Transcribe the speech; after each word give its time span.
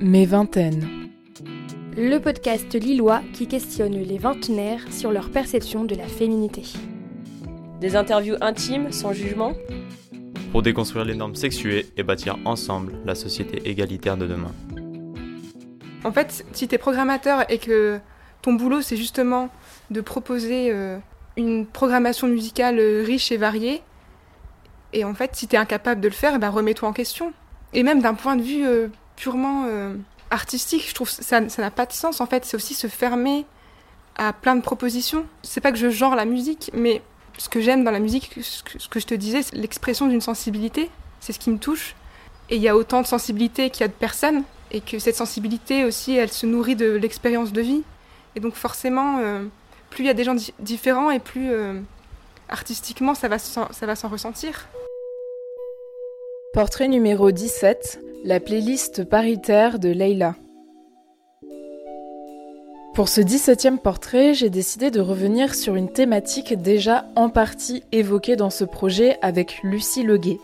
Mes 0.00 0.26
vingtaines. 0.26 1.08
Le 1.96 2.18
podcast 2.18 2.74
lillois 2.74 3.22
qui 3.32 3.46
questionne 3.46 3.94
les 3.94 4.18
vingtenaires 4.18 4.80
sur 4.90 5.10
leur 5.10 5.30
perception 5.30 5.84
de 5.84 5.94
la 5.94 6.06
féminité. 6.06 6.64
Des 7.80 7.96
interviews 7.96 8.36
intimes, 8.40 8.92
sans 8.92 9.12
jugement? 9.12 9.54
Pour 10.52 10.62
déconstruire 10.62 11.04
les 11.04 11.14
normes 11.14 11.34
sexuées 11.34 11.86
et 11.96 12.02
bâtir 12.02 12.36
ensemble 12.44 12.94
la 13.04 13.14
société 13.14 13.68
égalitaire 13.68 14.16
de 14.16 14.26
demain. 14.26 14.52
En 16.04 16.12
fait, 16.12 16.44
si 16.52 16.68
tu 16.68 16.74
es 16.74 16.78
programmateur 16.78 17.50
et 17.50 17.58
que 17.58 17.98
ton 18.42 18.52
boulot 18.52 18.82
c'est 18.82 18.96
justement 18.96 19.48
de 19.90 20.00
proposer 20.00 20.70
euh, 20.70 20.98
une 21.36 21.66
programmation 21.66 22.26
musicale 22.26 22.78
euh, 22.78 23.02
riche 23.04 23.32
et 23.32 23.36
variée, 23.36 23.82
et 24.92 25.04
en 25.04 25.14
fait, 25.14 25.34
si 25.34 25.48
tu 25.48 25.56
es 25.56 25.58
incapable 25.58 26.00
de 26.00 26.08
le 26.08 26.14
faire, 26.14 26.38
bah, 26.38 26.50
remets-toi 26.50 26.88
en 26.88 26.92
question. 26.92 27.32
Et 27.72 27.82
même 27.82 28.00
d'un 28.00 28.14
point 28.14 28.36
de 28.36 28.42
vue 28.42 28.66
euh, 28.66 28.88
purement 29.16 29.66
artistique, 30.30 30.88
je 30.88 30.94
trouve 30.94 31.08
ça 31.08 31.40
n'a 31.40 31.70
pas 31.70 31.86
de 31.86 31.92
sens. 31.92 32.20
En 32.20 32.26
fait, 32.26 32.44
c'est 32.44 32.56
aussi 32.56 32.74
se 32.74 32.86
fermer 32.86 33.46
à 34.16 34.32
plein 34.32 34.56
de 34.56 34.62
propositions. 34.62 35.26
C'est 35.42 35.60
pas 35.60 35.72
que 35.72 35.78
je 35.78 35.90
genre 35.90 36.14
la 36.14 36.24
musique, 36.24 36.70
mais 36.74 37.02
ce 37.38 37.48
que 37.48 37.60
j'aime 37.60 37.84
dans 37.84 37.90
la 37.90 37.98
musique, 37.98 38.30
ce 38.40 38.88
que, 38.88 39.00
je 39.00 39.06
te 39.06 39.14
disais, 39.14 39.42
c'est 39.42 39.56
l'expression 39.56 40.06
d'une 40.06 40.20
sensibilité. 40.20 40.90
C'est 41.20 41.32
ce 41.32 41.38
qui 41.38 41.50
me 41.50 41.58
touche. 41.58 41.94
Et 42.48 42.56
il 42.56 42.62
y 42.62 42.68
a 42.68 42.76
autant 42.76 43.02
de 43.02 43.06
sensibilité 43.06 43.70
qu'il 43.70 43.82
y 43.82 43.84
a 43.84 43.88
de 43.88 43.92
personnes, 43.92 44.44
et 44.70 44.80
que 44.80 44.98
cette 44.98 45.16
sensibilité 45.16 45.84
aussi, 45.84 46.16
elle 46.16 46.32
se 46.32 46.46
nourrit 46.46 46.76
de 46.76 46.92
l'expérience 46.92 47.52
de 47.52 47.60
vie. 47.60 47.82
Et 48.34 48.40
donc 48.40 48.54
forcément, 48.54 49.18
euh, 49.18 49.44
plus 49.90 50.04
il 50.04 50.06
y 50.06 50.10
a 50.10 50.14
des 50.14 50.24
gens 50.24 50.36
différents, 50.60 51.10
et 51.10 51.18
plus 51.18 51.50
euh, 51.50 51.80
artistiquement, 52.48 53.14
ça 53.14 53.28
va 53.28 53.38
s'en 53.38 54.08
ressentir. 54.08 54.68
Portrait 56.52 56.88
numéro 56.88 57.32
17, 57.32 58.00
la 58.24 58.40
playlist 58.40 59.04
paritaire 59.04 59.78
de 59.78 59.88
Leila. 59.88 60.34
Pour 62.94 63.08
ce 63.08 63.20
17e 63.20 63.78
portrait, 63.78 64.34
j'ai 64.34 64.50
décidé 64.50 64.90
de 64.90 65.00
revenir 65.00 65.54
sur 65.54 65.76
une 65.76 65.92
thématique 65.92 66.54
déjà 66.54 67.06
en 67.14 67.28
partie 67.28 67.82
évoquée 67.92 68.36
dans 68.36 68.50
ce 68.50 68.64
projet 68.64 69.18
avec 69.22 69.60
Lucie 69.62 70.02
Leguet. 70.02 70.38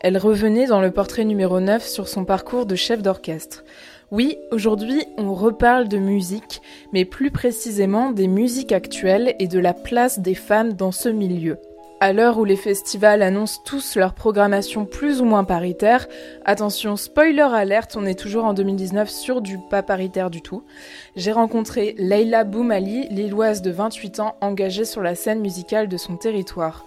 Elle 0.00 0.18
revenait 0.18 0.66
dans 0.66 0.80
le 0.80 0.90
portrait 0.90 1.24
numéro 1.24 1.58
9 1.60 1.86
sur 1.86 2.06
son 2.06 2.24
parcours 2.24 2.64
de 2.64 2.76
chef 2.76 3.02
d'orchestre. 3.02 3.64
Oui, 4.12 4.38
aujourd'hui, 4.52 5.02
on 5.18 5.34
reparle 5.34 5.88
de 5.88 5.98
musique, 5.98 6.62
mais 6.92 7.04
plus 7.04 7.32
précisément 7.32 8.12
des 8.12 8.28
musiques 8.28 8.72
actuelles 8.72 9.34
et 9.40 9.48
de 9.48 9.58
la 9.58 9.74
place 9.74 10.20
des 10.20 10.34
femmes 10.34 10.74
dans 10.74 10.92
ce 10.92 11.08
milieu. 11.08 11.58
À 11.98 12.12
l'heure 12.12 12.36
où 12.36 12.44
les 12.44 12.56
festivals 12.56 13.22
annoncent 13.22 13.62
tous 13.64 13.96
leur 13.96 14.12
programmation 14.12 14.84
plus 14.84 15.22
ou 15.22 15.24
moins 15.24 15.44
paritaire, 15.44 16.06
attention, 16.44 16.94
spoiler 16.94 17.40
alerte, 17.40 17.96
on 17.96 18.04
est 18.04 18.18
toujours 18.18 18.44
en 18.44 18.52
2019 18.52 19.08
sur 19.08 19.40
du 19.40 19.58
pas 19.70 19.82
paritaire 19.82 20.28
du 20.28 20.42
tout. 20.42 20.62
J'ai 21.16 21.32
rencontré 21.32 21.94
Leila 21.96 22.44
Boumali, 22.44 23.08
lilloise 23.08 23.62
de 23.62 23.70
28 23.70 24.20
ans, 24.20 24.36
engagée 24.42 24.84
sur 24.84 25.00
la 25.00 25.14
scène 25.14 25.40
musicale 25.40 25.88
de 25.88 25.96
son 25.96 26.18
territoire. 26.18 26.84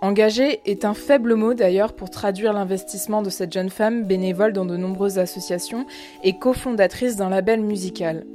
Engagée 0.00 0.60
est 0.64 0.84
un 0.84 0.94
faible 0.94 1.34
mot 1.34 1.54
d'ailleurs 1.54 1.94
pour 1.94 2.10
traduire 2.10 2.52
l'investissement 2.52 3.22
de 3.22 3.30
cette 3.30 3.52
jeune 3.52 3.70
femme 3.70 4.04
bénévole 4.04 4.52
dans 4.52 4.64
de 4.64 4.76
nombreuses 4.76 5.18
associations 5.18 5.86
et 6.22 6.38
cofondatrice 6.38 7.16
d'un 7.16 7.30
label 7.30 7.62
musical. 7.62 8.26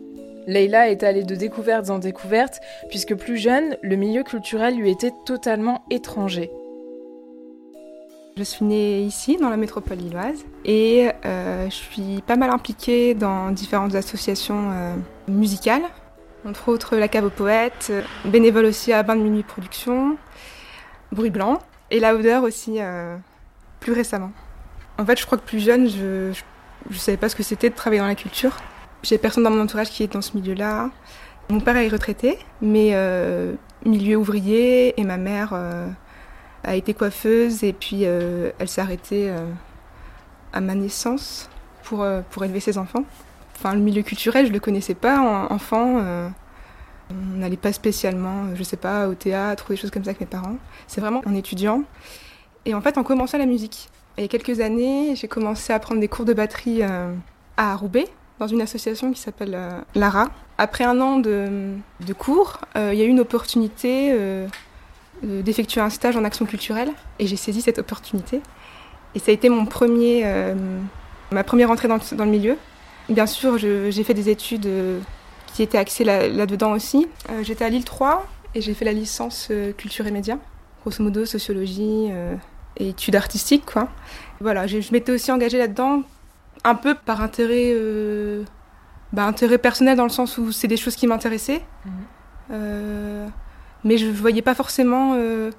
Leila 0.48 0.90
est 0.90 1.04
allée 1.04 1.24
de 1.24 1.36
découvertes 1.36 1.90
en 1.90 2.00
découvertes, 2.00 2.62
puisque 2.90 3.14
plus 3.16 3.38
jeune, 3.38 3.76
le 3.82 3.98
milieu 3.98 4.24
culturel 4.24 4.78
lui 4.78 4.90
était 4.90 5.12
totalement 5.26 5.84
étranger. 5.92 6.50
Je 8.38 8.44
suis 8.44 8.64
née 8.64 9.02
ici, 9.02 9.36
dans 9.36 9.50
la 9.50 9.58
métropole 9.58 9.98
lilloise, 9.98 10.46
et 10.64 11.10
euh, 11.26 11.66
je 11.70 11.76
suis 11.76 12.24
pas 12.26 12.38
mal 12.38 12.50
impliquée 12.50 13.14
dans 13.14 13.52
différentes 13.52 13.96
associations 13.96 14.72
euh, 14.72 14.96
musicales, 15.28 15.82
entre 16.48 16.70
autres 16.70 16.96
la 16.96 17.10
Cave 17.10 17.26
aux 17.26 17.30
Poètes, 17.30 17.88
euh, 17.90 18.02
bénévole 18.24 18.66
aussi 18.66 18.94
à 18.94 19.04
Bain 19.04 19.18
de 19.18 19.24
Minuit 19.24 19.44
Production, 19.44 20.18
Bruit 21.12 21.30
Blanc, 21.30 21.60
et 21.92 22.00
La 22.00 22.16
Odeur 22.16 22.44
aussi, 22.44 22.80
plus 23.80 23.94
récemment. 23.94 24.32
En 24.98 25.06
fait, 25.06 25.18
je 25.18 25.26
crois 25.26 25.38
que 25.38 25.46
plus 25.46 25.62
jeune, 25.62 25.88
je 25.88 26.34
ne 26.90 26.96
savais 26.96 27.18
pas 27.18 27.30
ce 27.30 27.36
que 27.36 27.44
c'était 27.44 27.70
de 27.70 27.76
travailler 27.76 28.02
dans 28.02 28.08
la 28.08 28.16
culture. 28.16 28.58
J'ai 29.08 29.18
personne 29.18 29.46
dans 29.46 29.52
mon 29.52 29.62
entourage 29.62 29.90
qui 29.90 30.04
est 30.04 30.12
dans 30.12 30.22
ce 30.22 30.36
milieu-là. 30.36 30.90
Mon 31.50 31.62
père 31.62 31.78
est 31.78 31.88
retraité, 31.88 32.38
mais 32.62 32.90
euh, 32.92 33.54
milieu 33.86 34.18
ouvrier, 34.18 35.00
et 35.00 35.06
ma 35.06 35.16
mère 35.16 35.52
euh, 35.54 35.88
a 36.66 36.76
été 36.76 36.94
coiffeuse, 36.94 37.64
et 37.64 37.72
puis 37.72 38.02
euh, 38.04 38.52
elle 38.60 38.68
s'est 38.68 38.82
arrêtée 38.82 39.34
à 40.52 40.60
ma 40.60 40.76
naissance 40.76 41.50
pour, 41.84 42.06
pour 42.32 42.44
élever 42.44 42.60
ses 42.60 42.78
enfants. 42.78 43.06
Enfin, 43.56 43.76
le 43.76 43.80
milieu 43.80 44.02
culturel, 44.02 44.44
je 44.44 44.50
ne 44.50 44.56
le 44.56 44.60
connaissais 44.60 44.94
pas 44.94 45.20
en, 45.20 45.54
enfant. 45.56 46.04
on 47.10 47.38
n'allait 47.38 47.56
pas 47.56 47.72
spécialement, 47.72 48.54
je 48.56 48.64
sais 48.64 48.76
pas, 48.76 49.08
au 49.08 49.14
théâtre 49.14 49.68
ou 49.70 49.72
des 49.72 49.78
choses 49.78 49.92
comme 49.92 50.04
ça 50.04 50.10
avec 50.10 50.20
mes 50.20 50.28
parents. 50.28 50.58
C'est 50.86 51.00
vraiment 51.00 51.22
en 51.26 51.34
étudiant. 51.34 51.84
Et 52.66 52.74
en 52.74 52.82
fait, 52.82 52.98
en 52.98 53.04
commençant 53.04 53.38
la 53.38 53.46
musique. 53.46 53.88
il 54.18 54.24
y 54.24 54.26
a 54.26 54.28
quelques 54.28 54.60
années, 54.60 55.16
j'ai 55.16 55.30
commencé 55.30 55.72
à 55.72 55.80
prendre 55.80 56.02
des 56.02 56.10
cours 56.10 56.26
de 56.26 56.34
batterie 56.34 56.82
à 57.56 57.76
Roubaix, 57.78 58.10
dans 58.40 58.48
une 58.48 58.62
association 58.62 59.12
qui 59.12 59.20
s'appelle 59.20 59.56
euh, 59.56 59.82
Lara. 59.96 60.30
Après 60.58 60.84
un 60.84 61.00
an 61.02 61.18
de, 61.18 61.78
cours, 62.18 62.60
euh, 62.76 62.92
il 62.94 63.00
y 63.00 63.02
a 63.02 63.06
eu 63.06 63.10
une 63.10 63.20
opportunité 63.20 64.10
euh, 64.12 64.48
d'effectuer 65.24 65.82
un 65.82 65.90
stage 65.90 66.18
en 66.18 66.24
action 66.24 66.46
culturelle 66.46 66.92
et 67.20 67.28
j'ai 67.28 67.36
saisi 67.36 67.62
cette 67.62 67.80
opportunité. 67.80 68.42
Et 69.16 69.20
ça 69.20 69.32
a 69.32 69.34
été 69.34 69.50
mon 69.50 69.66
premier, 69.66 70.26
ma 71.32 71.44
première 71.44 71.72
entrée 71.72 71.88
dans, 71.88 71.98
le 72.26 72.30
milieu. 72.30 72.56
Bien 73.10 73.26
sûr, 73.26 73.58
j'ai 73.58 74.04
fait 74.04 74.14
des 74.14 74.30
études 74.30 74.68
qui 75.54 75.64
étaient 75.64 75.78
axées 75.80 76.04
là-dedans 76.04 76.74
aussi. 76.74 77.08
J'étais 77.42 77.66
à 77.66 77.70
Lille 77.70 77.86
3 77.86 78.28
et 78.54 78.62
j'ai 78.62 78.76
fait 78.76 78.86
la 78.86 78.92
licence 78.92 79.50
culture 79.78 80.06
et 80.06 80.12
médias, 80.12 80.38
grosso 80.82 81.02
modo 81.02 81.26
sociologie 81.26 82.12
et 82.76 82.90
études 82.90 83.16
artistiques. 83.16 83.66
Quoi. 83.66 83.88
Voilà, 84.40 84.68
je 84.68 84.92
m'étais 84.92 85.12
aussi 85.12 85.32
engagée 85.32 85.58
là-dedans 85.58 86.04
un 86.64 86.76
peu 86.76 86.96
par 86.96 87.22
intérêt, 87.22 87.72
euh, 87.74 88.44
bah, 89.14 89.26
intérêt 89.26 89.58
personnel 89.58 89.98
dans 89.98 90.04
le 90.04 90.10
sens 90.10 90.38
où 90.38 90.52
c'est 90.52 90.68
des 90.68 90.78
choses 90.78 90.96
qui 90.96 91.08
m'intéressaient. 91.08 91.64
Mhm. 91.86 91.92
Euh, 92.52 93.28
mais 93.84 93.98
je 93.98 94.08
ne 94.08 94.12
voyais 94.12 94.42
pas 94.42 94.56
forcément 94.56 95.14
euh, 95.16 95.52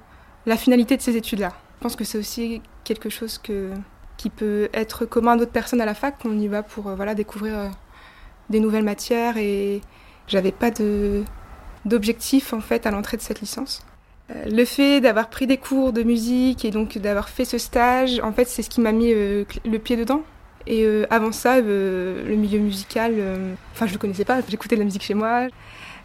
la 0.45 0.57
finalité 0.57 0.97
de 0.97 1.01
ces 1.01 1.15
études-là. 1.15 1.53
Je 1.77 1.83
pense 1.83 1.95
que 1.95 2.03
c'est 2.03 2.17
aussi 2.17 2.61
quelque 2.83 3.09
chose 3.09 3.37
que, 3.37 3.69
qui 4.17 4.29
peut 4.29 4.69
être 4.73 5.05
commun 5.05 5.33
à 5.33 5.37
d'autres 5.37 5.51
personnes 5.51 5.81
à 5.81 5.85
la 5.85 5.93
fac. 5.93 6.15
On 6.25 6.37
y 6.37 6.47
va 6.47 6.63
pour 6.63 6.89
voilà, 6.95 7.15
découvrir 7.15 7.71
des 8.49 8.59
nouvelles 8.59 8.83
matières 8.83 9.37
et 9.37 9.81
j'avais 10.27 10.51
pas 10.51 10.71
de, 10.71 11.23
d'objectif 11.85 12.53
en 12.53 12.61
fait 12.61 12.85
à 12.85 12.91
l'entrée 12.91 13.17
de 13.17 13.21
cette 13.21 13.41
licence. 13.41 13.85
Le 14.45 14.63
fait 14.63 15.01
d'avoir 15.01 15.29
pris 15.29 15.47
des 15.47 15.57
cours 15.57 15.91
de 15.91 16.03
musique 16.03 16.63
et 16.63 16.69
donc 16.69 16.99
d'avoir 16.99 17.29
fait 17.29 17.45
ce 17.45 17.57
stage, 17.57 18.19
en 18.19 18.31
fait, 18.31 18.47
c'est 18.47 18.61
ce 18.61 18.69
qui 18.69 18.79
m'a 18.79 18.91
mis 18.91 19.11
le 19.11 19.77
pied 19.77 19.95
dedans. 19.95 20.21
Et 20.67 20.83
euh, 20.83 21.05
avant 21.09 21.31
ça, 21.31 21.55
euh, 21.55 22.23
le 22.27 22.35
milieu 22.35 22.59
musical, 22.59 23.13
euh, 23.17 23.53
enfin 23.73 23.87
je 23.87 23.93
le 23.93 23.97
connaissais 23.97 24.25
pas, 24.25 24.39
j'écoutais 24.47 24.75
de 24.75 24.81
la 24.81 24.85
musique 24.85 25.03
chez 25.03 25.13
moi, 25.13 25.47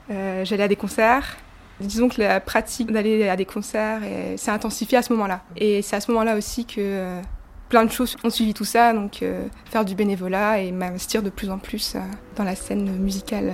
j'allais 0.09 0.63
à 0.63 0.69
des 0.69 0.77
concerts. 0.77 1.37
Disons 1.81 2.09
que 2.09 2.21
la 2.21 2.41
pratique 2.41 2.93
d'aller 2.93 3.29
à 3.29 3.37
des 3.37 3.47
concerts 3.47 4.01
s'est 4.37 4.51
intensifiée 4.51 4.99
à 4.99 5.03
ce 5.03 5.13
moment-là. 5.13 5.43
Et 5.57 5.83
c'est 5.83 5.97
à 5.97 6.01
ce 6.01 6.11
moment-là 6.13 6.37
aussi 6.37 6.67
que 6.67 7.21
plein 7.69 7.85
de 7.85 7.91
choses 7.91 8.17
ont 8.23 8.31
suivi 8.31 8.55
tout 8.55 8.65
ça, 8.65 8.93
donc 8.93 9.25
faire 9.65 9.85
du 9.85 9.97
bénévolat 9.97 10.61
et 10.61 10.71
m'investir 10.71 11.23
de 11.23 11.31
plus 11.31 11.51
en 11.51 11.59
plus 11.59 11.97
dans 12.37 12.45
la 12.45 12.55
scène 12.55 12.97
musicale 12.99 13.53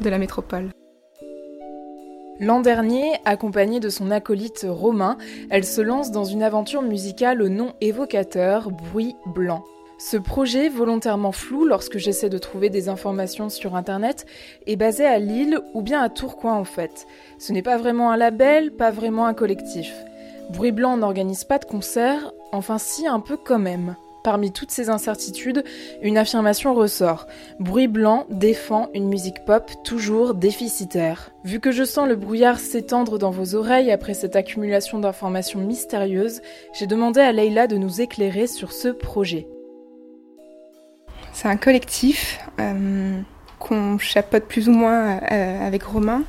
de 0.00 0.10
la 0.10 0.18
métropole. 0.18 0.70
L'an 2.40 2.60
dernier, 2.60 3.12
accompagnée 3.26 3.80
de 3.80 3.90
son 3.90 4.10
acolyte 4.10 4.66
Romain, 4.68 5.18
elle 5.50 5.64
se 5.64 5.82
lance 5.82 6.10
dans 6.10 6.24
une 6.24 6.42
aventure 6.42 6.82
musicale 6.82 7.42
au 7.42 7.50
nom 7.50 7.74
évocateur 7.82 8.70
Bruit 8.70 9.14
Blanc. 9.26 9.62
Ce 10.02 10.16
projet, 10.16 10.70
volontairement 10.70 11.30
flou 11.30 11.66
lorsque 11.66 11.98
j'essaie 11.98 12.30
de 12.30 12.38
trouver 12.38 12.70
des 12.70 12.88
informations 12.88 13.50
sur 13.50 13.76
Internet, 13.76 14.24
est 14.66 14.76
basé 14.76 15.04
à 15.04 15.18
Lille 15.18 15.60
ou 15.74 15.82
bien 15.82 16.00
à 16.00 16.08
Tourcoing 16.08 16.54
en 16.54 16.64
fait. 16.64 17.06
Ce 17.38 17.52
n'est 17.52 17.60
pas 17.60 17.76
vraiment 17.76 18.10
un 18.10 18.16
label, 18.16 18.72
pas 18.72 18.90
vraiment 18.90 19.26
un 19.26 19.34
collectif. 19.34 19.92
Bruit 20.48 20.72
Blanc 20.72 20.96
n'organise 20.96 21.44
pas 21.44 21.58
de 21.58 21.66
concert, 21.66 22.32
enfin 22.50 22.78
si 22.78 23.06
un 23.06 23.20
peu 23.20 23.36
quand 23.36 23.58
même. 23.58 23.94
Parmi 24.24 24.52
toutes 24.52 24.70
ces 24.70 24.88
incertitudes, 24.88 25.64
une 26.00 26.16
affirmation 26.16 26.72
ressort. 26.72 27.26
Bruit 27.58 27.86
Blanc 27.86 28.24
défend 28.30 28.88
une 28.94 29.06
musique 29.06 29.44
pop 29.44 29.70
toujours 29.84 30.32
déficitaire. 30.32 31.30
Vu 31.44 31.60
que 31.60 31.72
je 31.72 31.84
sens 31.84 32.08
le 32.08 32.16
brouillard 32.16 32.58
s'étendre 32.58 33.18
dans 33.18 33.30
vos 33.30 33.54
oreilles 33.54 33.92
après 33.92 34.14
cette 34.14 34.34
accumulation 34.34 34.98
d'informations 34.98 35.60
mystérieuses, 35.60 36.40
j'ai 36.72 36.86
demandé 36.86 37.20
à 37.20 37.32
Leila 37.32 37.66
de 37.66 37.76
nous 37.76 38.00
éclairer 38.00 38.46
sur 38.46 38.72
ce 38.72 38.88
projet. 38.88 39.46
C'est 41.32 41.48
un 41.48 41.56
collectif 41.56 42.40
euh, 42.58 43.20
qu'on 43.58 43.98
chapeaute 43.98 44.44
plus 44.44 44.68
ou 44.68 44.72
moins 44.72 45.20
euh, 45.30 45.66
avec 45.66 45.82
Romain. 45.82 46.22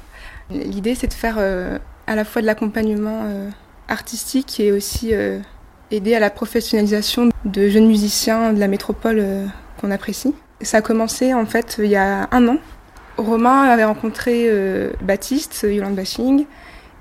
L'idée, 0.50 0.96
c'est 0.96 1.08
de 1.08 1.14
faire 1.14 1.36
euh, 1.38 1.78
à 2.08 2.16
la 2.16 2.26
fois 2.26 2.42
de 2.42 2.48
l'accompagnement 2.48 3.26
artistique 3.88 4.60
et 4.60 4.72
aussi 4.72 5.14
aider 5.92 6.16
à 6.16 6.20
la 6.20 6.30
professionnalisation 6.30 7.30
de 7.46 7.70
jeunes 7.70 7.88
musiciens 7.88 8.54
de 8.54 8.60
la 8.60 8.68
métropole 8.68 9.24
qu'on 9.80 9.92
apprécie. 9.92 10.34
Ça 10.62 10.78
a 10.78 10.82
commencé 10.82 11.34
en 11.34 11.46
fait 11.46 11.78
il 11.80 11.90
y 11.90 11.96
a 11.96 12.28
un 12.32 12.48
an. 12.48 12.58
Romain 13.18 13.64
avait 13.64 13.86
rencontré 13.86 14.50
Baptiste, 15.02 15.66
Yolande 15.70 15.96
Bashing, 15.96 16.46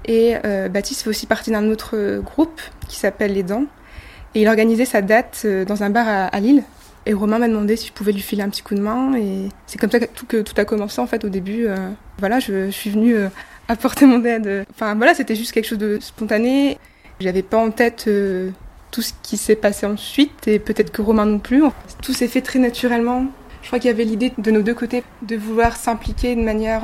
et 0.04 0.36
Baptiste 0.70 1.02
fait 1.02 1.10
aussi 1.10 1.26
partie 1.26 1.50
d'un 1.50 1.68
autre 1.70 2.20
groupe 2.20 2.60
qui 2.88 2.96
s'appelle 2.96 3.32
Les 3.32 3.42
Dents. 3.42 3.66
Et 4.34 4.42
il 4.42 4.48
organisait 4.48 4.84
sa 4.84 5.02
date 5.02 5.44
dans 5.66 5.82
un 5.82 5.90
bar 5.90 6.06
à 6.30 6.40
Lille, 6.40 6.62
et 7.06 7.14
Romain 7.14 7.38
m'a 7.38 7.48
demandé 7.48 7.76
si 7.76 7.88
je 7.88 7.92
pouvais 7.92 8.12
lui 8.12 8.20
filer 8.20 8.42
un 8.42 8.48
petit 8.50 8.62
coup 8.62 8.74
de 8.74 8.80
main. 8.80 9.14
Et 9.16 9.48
c'est 9.66 9.78
comme 9.78 9.90
ça 9.90 10.00
que 10.00 10.06
tout, 10.06 10.26
que 10.26 10.42
tout 10.42 10.54
a 10.56 10.64
commencé 10.64 11.00
en 11.00 11.06
fait 11.06 11.24
au 11.24 11.28
début. 11.28 11.66
Euh, 11.66 11.76
voilà, 12.18 12.40
je, 12.40 12.70
suis 12.70 12.90
venue 12.90 13.14
euh, 13.14 13.28
apporter 13.68 14.06
mon 14.06 14.24
aide. 14.24 14.66
Enfin 14.70 14.94
voilà, 14.94 15.14
c'était 15.14 15.34
juste 15.34 15.52
quelque 15.52 15.66
chose 15.66 15.78
de 15.78 15.98
spontané. 16.00 16.78
J'avais 17.20 17.42
pas 17.42 17.58
en 17.58 17.70
tête 17.70 18.04
euh, 18.08 18.50
tout 18.90 19.02
ce 19.02 19.12
qui 19.22 19.36
s'est 19.36 19.56
passé 19.56 19.86
ensuite 19.86 20.46
et 20.48 20.58
peut-être 20.58 20.90
que 20.90 21.02
Romain 21.02 21.26
non 21.26 21.38
plus. 21.38 21.62
Tout 22.02 22.12
s'est 22.12 22.28
fait 22.28 22.42
très 22.42 22.58
naturellement. 22.58 23.26
Je 23.62 23.66
crois 23.66 23.78
qu'il 23.78 23.90
y 23.90 23.94
avait 23.94 24.04
l'idée 24.04 24.32
de 24.36 24.50
nos 24.50 24.62
deux 24.62 24.74
côtés 24.74 25.02
de 25.22 25.36
vouloir 25.36 25.76
s'impliquer 25.76 26.34
de 26.34 26.40
manière 26.40 26.82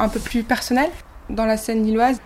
un 0.00 0.08
peu 0.08 0.18
plus 0.18 0.42
personnelle 0.42 0.90
dans 1.28 1.44
la 1.44 1.56
scène 1.56 1.84
lilloise. 1.84 2.20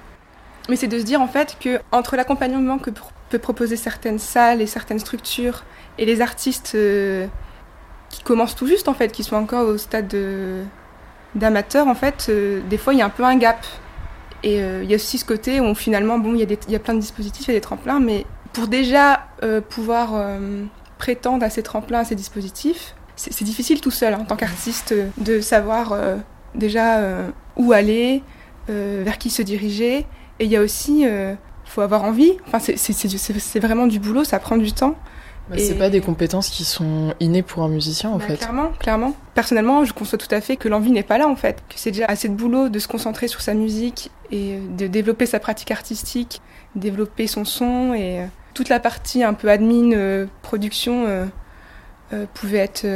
Mais 0.70 0.76
c'est 0.76 0.88
de 0.88 0.98
se 0.98 1.04
dire 1.04 1.20
en 1.20 1.28
fait 1.28 1.58
que 1.60 1.80
entre 1.92 2.16
l'accompagnement 2.16 2.78
que 2.78 2.88
peut 3.28 3.38
proposer 3.38 3.76
certaines 3.76 4.18
salles 4.18 4.62
et 4.62 4.66
certaines 4.66 4.98
structures 4.98 5.64
et 5.98 6.06
les 6.06 6.20
artistes 6.20 6.72
euh, 6.74 7.26
qui 8.10 8.22
commencent 8.22 8.54
tout 8.54 8.66
juste, 8.66 8.88
en 8.88 8.94
fait, 8.94 9.12
qui 9.12 9.24
sont 9.24 9.36
encore 9.36 9.68
au 9.68 9.78
stade 9.78 10.14
d'amateurs, 11.34 11.88
en 11.88 11.94
fait, 11.94 12.26
euh, 12.28 12.60
des 12.68 12.78
fois, 12.78 12.94
il 12.94 12.98
y 12.98 13.02
a 13.02 13.06
un 13.06 13.10
peu 13.10 13.24
un 13.24 13.36
gap. 13.36 13.64
Et 14.42 14.60
euh, 14.60 14.82
il 14.82 14.90
y 14.90 14.92
a 14.92 14.96
aussi 14.96 15.18
ce 15.18 15.24
côté 15.24 15.60
où 15.60 15.74
finalement, 15.74 16.18
bon, 16.18 16.34
il 16.34 16.40
y, 16.40 16.70
y, 16.70 16.76
a 16.76 16.78
plein 16.78 16.94
de 16.94 17.00
dispositifs, 17.00 17.46
il 17.46 17.52
y 17.52 17.54
a 17.54 17.58
des 17.58 17.62
tremplins, 17.62 18.00
mais 18.00 18.26
pour 18.52 18.68
déjà 18.68 19.26
pouvoir 19.68 20.38
prétendre 20.98 21.44
à 21.44 21.50
ces 21.50 21.62
tremplins, 21.62 22.00
à 22.00 22.04
ces 22.04 22.14
dispositifs, 22.14 22.94
c'est 23.16 23.42
difficile 23.42 23.80
tout 23.80 23.90
seul, 23.90 24.14
hein, 24.14 24.18
en 24.20 24.24
tant 24.24 24.36
qu'artiste, 24.36 24.94
de 25.18 25.40
savoir 25.40 25.96
déjà 26.54 27.00
où 27.56 27.72
aller, 27.72 28.22
vers 28.68 29.18
qui 29.18 29.30
se 29.30 29.42
diriger. 29.42 30.06
Et 30.38 30.44
il 30.44 30.50
y 30.50 30.56
a 30.56 30.60
aussi, 30.60 31.00
il 31.00 31.36
faut 31.64 31.80
avoir 31.80 32.04
envie. 32.04 32.36
Enfin, 32.46 32.58
c'est 32.60 33.60
vraiment 33.60 33.86
du 33.86 33.98
boulot, 33.98 34.24
ça 34.24 34.38
prend 34.38 34.56
du 34.56 34.72
temps. 34.72 34.96
Bah, 35.48 35.56
C'est 35.58 35.74
pas 35.74 35.90
des 35.90 36.00
compétences 36.00 36.48
qui 36.48 36.64
sont 36.64 37.14
innées 37.20 37.42
pour 37.42 37.62
un 37.62 37.68
musicien 37.68 38.10
en 38.10 38.16
bah, 38.16 38.26
fait. 38.26 38.36
Clairement, 38.36 38.70
clairement. 38.78 39.14
Personnellement, 39.34 39.84
je 39.84 39.92
conçois 39.92 40.18
tout 40.18 40.32
à 40.32 40.40
fait 40.40 40.56
que 40.56 40.68
l'envie 40.68 40.90
n'est 40.90 41.02
pas 41.02 41.18
là 41.18 41.28
en 41.28 41.36
fait, 41.36 41.62
que 41.68 41.74
c'est 41.76 41.90
déjà 41.90 42.06
assez 42.06 42.28
de 42.28 42.34
boulot 42.34 42.68
de 42.68 42.78
se 42.78 42.88
concentrer 42.88 43.28
sur 43.28 43.42
sa 43.42 43.52
musique 43.52 44.10
et 44.30 44.58
de 44.58 44.86
développer 44.86 45.26
sa 45.26 45.40
pratique 45.40 45.70
artistique, 45.70 46.40
développer 46.74 47.26
son 47.26 47.44
son 47.44 47.92
et 47.92 48.20
euh, 48.20 48.26
toute 48.54 48.68
la 48.68 48.80
partie 48.80 49.22
un 49.22 49.34
peu 49.34 49.50
admin, 49.50 49.92
euh, 49.92 50.26
production 50.42 51.04
euh, 51.06 52.26
pouvait 52.32 52.58
être 52.58 52.86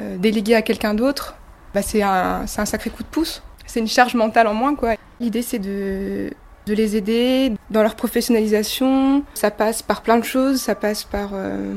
déléguée 0.00 0.54
à 0.54 0.62
quelqu'un 0.62 0.94
d'autre. 0.94 1.34
Bah, 1.74 1.82
c'est 1.82 2.02
un, 2.02 2.42
un 2.42 2.66
sacré 2.66 2.90
coup 2.90 3.02
de 3.02 3.08
pouce. 3.08 3.42
C'est 3.66 3.80
une 3.80 3.88
charge 3.88 4.14
mentale 4.14 4.46
en 4.46 4.54
moins 4.54 4.74
quoi. 4.74 4.94
L'idée 5.18 5.42
c'est 5.42 5.58
de 5.58 6.30
de 6.68 6.74
les 6.74 6.96
aider 6.96 7.52
dans 7.70 7.82
leur 7.82 7.96
professionnalisation. 7.96 9.24
Ça 9.34 9.50
passe 9.50 9.82
par 9.82 10.02
plein 10.02 10.18
de 10.18 10.24
choses, 10.24 10.60
ça 10.60 10.74
passe 10.74 11.04
par 11.04 11.30
euh, 11.32 11.74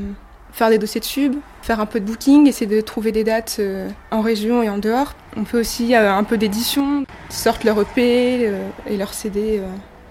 faire 0.52 0.70
des 0.70 0.78
dossiers 0.78 1.00
de 1.00 1.04
sub, 1.04 1.34
faire 1.62 1.80
un 1.80 1.86
peu 1.86 1.98
de 1.98 2.04
booking, 2.04 2.46
essayer 2.46 2.66
de 2.66 2.80
trouver 2.80 3.10
des 3.10 3.24
dates 3.24 3.56
euh, 3.58 3.88
en 4.10 4.20
région 4.20 4.62
et 4.62 4.68
en 4.68 4.78
dehors. 4.78 5.14
On 5.36 5.44
peut 5.44 5.60
aussi 5.60 5.94
euh, 5.94 6.12
un 6.12 6.24
peu 6.24 6.36
d'édition, 6.36 7.04
sortent 7.30 7.64
leur 7.64 7.80
EP 7.80 8.50
et 8.86 8.96
leur 8.96 9.14
CD 9.14 9.62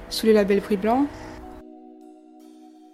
sous 0.09 0.25
les 0.25 0.33
labels 0.33 0.59
Bruit 0.59 0.77
Blanc. 0.77 1.05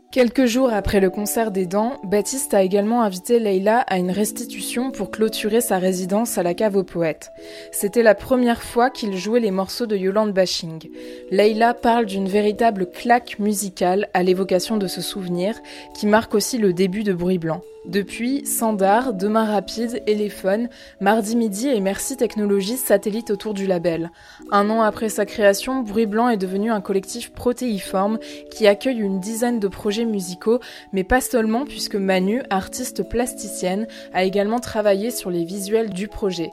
Quelques 0.09 0.45
jours 0.45 0.71
après 0.71 1.01
le 1.01 1.09
concert 1.09 1.51
des 1.51 1.65
Dents, 1.65 1.99
Baptiste 2.05 2.53
a 2.53 2.63
également 2.63 3.01
invité 3.01 3.39
Leila 3.39 3.79
à 3.79 3.97
une 3.97 4.09
restitution 4.09 4.89
pour 4.89 5.11
clôturer 5.11 5.59
sa 5.59 5.79
résidence 5.79 6.37
à 6.37 6.43
la 6.43 6.53
cave 6.53 6.77
aux 6.77 6.85
poètes. 6.85 7.29
C'était 7.73 8.03
la 8.03 8.15
première 8.15 8.63
fois 8.63 8.89
qu'il 8.89 9.17
jouait 9.17 9.41
les 9.41 9.51
morceaux 9.51 9.85
de 9.85 9.97
Yolande 9.97 10.31
Bashing. 10.31 10.89
Leila 11.29 11.73
parle 11.73 12.05
d'une 12.05 12.29
véritable 12.29 12.89
claque 12.89 13.37
musicale 13.37 14.07
à 14.13 14.23
l'évocation 14.23 14.77
de 14.77 14.87
ce 14.87 15.01
souvenir 15.01 15.59
qui 15.93 16.07
marque 16.07 16.35
aussi 16.35 16.57
le 16.57 16.71
début 16.71 17.03
de 17.03 17.13
Bruit 17.13 17.37
Blanc. 17.37 17.61
Depuis, 17.87 18.45
Sandar, 18.45 19.13
Demain 19.13 19.45
Rapide, 19.45 20.03
Elephone, 20.07 20.67
Mardi 20.99 21.37
Midi 21.37 21.69
et 21.69 21.79
Merci 21.79 22.17
Technologies 22.17 22.75
satellitent 22.75 23.31
autour 23.31 23.53
du 23.53 23.65
label. 23.65 24.11
Un 24.51 24.69
an 24.69 24.81
après 24.81 25.07
sa 25.07 25.25
création, 25.25 25.83
Bruit 25.83 26.05
Blanc 26.05 26.27
est 26.27 26.35
devenu 26.35 26.69
un 26.69 26.81
collectif 26.81 27.31
protéiforme 27.31 28.19
qui 28.51 28.67
accueille 28.67 28.99
une 28.99 29.21
dizaine 29.21 29.61
de 29.61 29.69
projets 29.69 30.03
musicaux, 30.03 30.59
mais 30.91 31.05
pas 31.05 31.21
seulement 31.21 31.63
puisque 31.63 31.95
Manu, 31.95 32.41
artiste 32.49 33.07
plasticienne, 33.07 33.87
a 34.13 34.25
également 34.25 34.59
travaillé 34.59 35.09
sur 35.09 35.31
les 35.31 35.45
visuels 35.45 35.91
du 35.91 36.09
projet. 36.09 36.51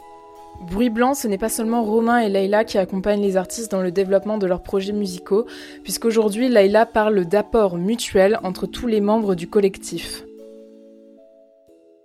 Bruit 0.61 0.89
Blanc, 0.89 1.15
ce 1.15 1.27
n'est 1.27 1.37
pas 1.37 1.49
seulement 1.49 1.83
Romain 1.83 2.19
et 2.19 2.29
Leïla 2.29 2.63
qui 2.63 2.79
accompagnent 2.79 3.23
les 3.23 3.37
artistes 3.37 3.73
dans 3.73 3.83
le 3.83 3.91
développement 3.91 4.39
de 4.39 4.47
leurs 4.47 4.63
projets 4.63 4.93
musicaux, 4.93 5.47
puisqu'aujourd'hui 5.83 6.49
Leïla 6.49 6.87
parle 6.87 7.25
d'apport 7.25 7.77
mutuel 7.77 8.39
entre 8.45 8.67
tous 8.67 8.87
les 8.87 9.01
membres 9.01 9.35
du 9.35 9.49
collectif 9.49 10.23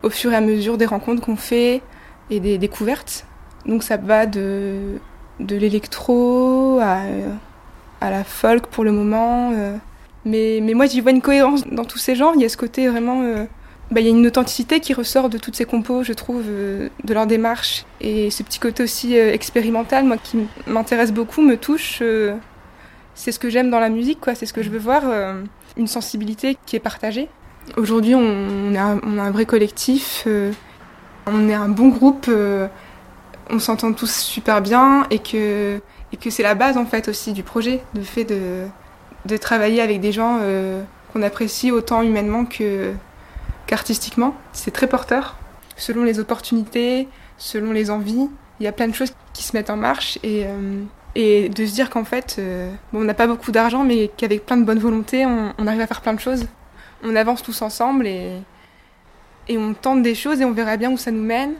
au 0.03 0.09
fur 0.09 0.31
et 0.31 0.35
à 0.35 0.41
mesure 0.41 0.77
des 0.77 0.85
rencontres 0.85 1.21
qu'on 1.21 1.35
fait 1.35 1.81
et 2.29 2.39
des 2.39 2.57
découvertes. 2.57 3.25
Donc 3.65 3.83
ça 3.83 3.97
va 3.97 4.25
de, 4.25 4.97
de 5.39 5.55
l'électro 5.55 6.79
à, 6.81 7.01
à, 8.01 8.09
la 8.09 8.23
folk 8.23 8.67
pour 8.67 8.83
le 8.83 8.91
moment. 8.91 9.51
Euh. 9.53 9.75
Mais, 10.25 10.59
mais 10.61 10.73
moi 10.73 10.85
j'y 10.85 11.01
vois 11.01 11.11
une 11.11 11.21
cohérence 11.21 11.65
dans 11.67 11.85
tous 11.85 11.97
ces 11.97 12.15
genres. 12.15 12.33
Il 12.35 12.41
y 12.41 12.45
a 12.45 12.49
ce 12.49 12.57
côté 12.57 12.87
vraiment... 12.87 13.23
Euh, 13.23 13.45
bah, 13.91 14.01
il 14.01 14.05
y 14.05 14.07
a 14.07 14.11
une 14.11 14.27
authenticité 14.27 14.79
qui 14.81 14.93
ressort 14.93 15.29
de 15.29 15.39
toutes 15.39 15.55
ces 15.55 15.65
compos, 15.65 16.03
je 16.03 16.13
trouve, 16.13 16.43
euh, 16.47 16.89
de 17.03 17.13
leur 17.13 17.25
démarche. 17.25 17.85
Et 18.01 18.29
ce 18.29 18.43
petit 18.43 18.59
côté 18.59 18.83
aussi 18.83 19.15
expérimental, 19.15 20.05
moi, 20.05 20.17
qui 20.17 20.37
m'intéresse 20.67 21.11
beaucoup, 21.11 21.41
me 21.41 21.57
touche. 21.57 22.03
c'est 23.15 23.31
ce 23.31 23.39
que 23.39 23.49
j'aime 23.49 23.71
dans 23.71 23.79
la 23.79 23.89
musique, 23.89 24.19
quoi. 24.19 24.35
C'est 24.35 24.45
ce 24.45 24.53
que 24.53 24.61
je 24.61 24.69
veux 24.69 24.77
voir. 24.77 25.03
une 25.75 25.87
sensibilité 25.87 26.55
qui 26.67 26.75
est 26.75 26.79
partagée. 26.79 27.29
Aujourd'hui, 27.77 28.15
on, 28.15 28.75
a, 28.75 28.81
un 28.81 29.31
vrai 29.31 29.45
collectif, 29.45 30.23
euh, 30.27 30.51
on 31.25 31.49
est 31.49 31.53
un 31.53 31.69
bon 31.69 31.89
groupe, 31.89 32.25
euh, 32.29 32.67
on 33.49 33.59
s'entend 33.59 33.93
tous 33.93 34.11
super 34.11 34.61
bien 34.61 35.05
et 35.09 35.19
que, 35.19 35.81
et 36.13 36.17
que 36.17 36.29
c'est 36.29 36.43
la 36.43 36.55
base 36.55 36.77
en 36.77 36.85
fait 36.85 37.07
aussi 37.07 37.33
du 37.33 37.43
projet, 37.43 37.81
le 37.95 38.01
fait 38.01 38.23
de, 38.23 38.65
de 39.25 39.37
travailler 39.37 39.81
avec 39.81 39.99
des 39.99 40.11
gens 40.11 40.39
euh, 40.41 40.83
qu'on 41.11 41.21
apprécie 41.21 41.71
autant 41.71 42.01
humainement 42.01 42.45
que, 42.45 42.93
qu'artistiquement. 43.67 44.35
C'est 44.53 44.71
très 44.71 44.87
porteur, 44.87 45.37
selon 45.75 46.03
les 46.03 46.19
opportunités, 46.19 47.07
selon 47.37 47.71
les 47.71 47.91
envies. 47.91 48.29
Il 48.59 48.63
y 48.63 48.67
a 48.67 48.71
plein 48.71 48.87
de 48.87 48.95
choses 48.95 49.13
qui 49.33 49.43
se 49.43 49.55
mettent 49.55 49.69
en 49.69 49.77
marche 49.77 50.19
et, 50.23 50.45
et 51.15 51.47
de 51.47 51.65
se 51.65 51.73
dire 51.73 51.89
qu'en 51.89 52.03
fait, 52.03 52.41
bon, 52.91 53.01
on 53.01 53.03
n'a 53.05 53.13
pas 53.13 53.25
beaucoup 53.25 53.53
d'argent, 53.53 53.85
mais 53.85 54.11
qu'avec 54.17 54.45
plein 54.45 54.57
de 54.57 54.65
bonne 54.65 54.79
volonté, 54.79 55.25
on 55.25 55.65
arrive 55.65 55.79
à 55.79 55.87
faire 55.87 56.01
plein 56.01 56.13
de 56.13 56.19
choses 56.19 56.45
on 57.03 57.15
avance 57.15 57.41
tous 57.43 57.61
ensemble 57.61 58.07
et, 58.07 58.31
et 59.47 59.57
on 59.57 59.73
tente 59.73 60.01
des 60.01 60.15
choses 60.15 60.39
et 60.41 60.45
on 60.45 60.51
verra 60.51 60.77
bien 60.77 60.91
où 60.91 60.97
ça 60.97 61.11
nous 61.11 61.23
mène. 61.23 61.55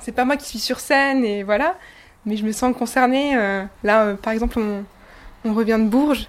C'est 0.00 0.12
pas 0.12 0.24
moi 0.24 0.36
qui 0.36 0.46
suis 0.46 0.58
sur 0.60 0.80
scène 0.80 1.24
et 1.24 1.42
voilà, 1.42 1.76
mais 2.24 2.36
je 2.36 2.44
me 2.44 2.52
sens 2.52 2.74
concernée. 2.76 3.36
Euh, 3.36 3.64
là, 3.82 4.04
euh, 4.04 4.14
par 4.14 4.32
exemple, 4.32 4.58
on, 5.44 5.52
revient 5.52 5.78
de 5.80 5.88
Bourges. 5.88 6.28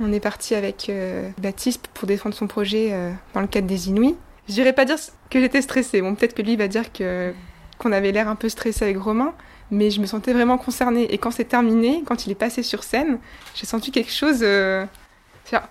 On 0.00 0.12
est 0.12 0.20
parti 0.20 0.54
avec 0.54 0.88
euh, 0.88 1.28
Baptiste 1.38 1.88
pour 1.92 2.08
défendre 2.08 2.34
son 2.34 2.46
projet 2.46 2.94
dans 3.34 3.40
le 3.40 3.46
cadre 3.46 3.66
des 3.66 3.88
Inouïs. 3.88 4.14
Je 4.48 4.54
dirais 4.54 4.72
pas 4.72 4.86
dire 4.86 4.96
que 5.28 5.38
j'étais 5.38 5.60
stressée. 5.60 6.00
Bon, 6.00 6.14
peut-être 6.14 6.34
que 6.34 6.42
lui 6.42 6.56
va 6.56 6.68
dire 6.68 6.92
que 6.92 7.32
qu'on 7.78 7.92
avait 7.92 8.12
l'air 8.12 8.28
un 8.28 8.34
peu 8.34 8.50
stressé 8.50 8.84
avec 8.84 8.98
Romain, 8.98 9.32
mais 9.70 9.90
je 9.90 10.02
me 10.02 10.06
sentais 10.06 10.34
vraiment 10.34 10.58
concernée. 10.58 11.12
Et 11.14 11.16
quand 11.16 11.30
c'est 11.30 11.44
terminé, 11.44 12.02
quand 12.04 12.26
il 12.26 12.32
est 12.32 12.34
passé 12.34 12.62
sur 12.62 12.84
scène, 12.84 13.18
j'ai 13.54 13.64
senti 13.64 13.90
quelque 13.90 14.12
chose 14.12 14.44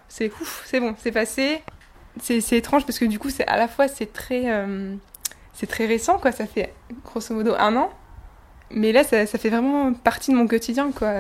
c'est 0.08 0.32
ouf, 0.42 0.64
c'est 0.66 0.80
bon, 0.80 0.96
c'est 0.98 1.12
passé. 1.12 1.62
C'est 2.22 2.52
étrange 2.52 2.86
parce 2.86 3.00
que 3.00 3.06
du 3.06 3.20
coup, 3.20 3.30
c'est 3.30 3.48
à 3.48 3.58
la 3.58 3.68
fois 3.68 3.88
c'est 3.88 4.12
très, 4.12 4.52
euh, 4.52 4.96
c'est 5.54 5.68
très 5.68 5.86
récent, 5.86 6.18
quoi. 6.18 6.32
Ça 6.32 6.46
fait 6.46 6.74
grosso 7.06 7.34
modo 7.34 7.54
un 7.58 7.76
an, 7.76 7.92
mais 8.72 8.92
là, 8.92 9.04
ça, 9.04 9.26
fait 9.26 9.50
vraiment 9.50 9.94
partie 9.94 10.32
de 10.32 10.36
mon 10.36 10.48
quotidien, 10.48 10.92
quoi. 10.92 11.12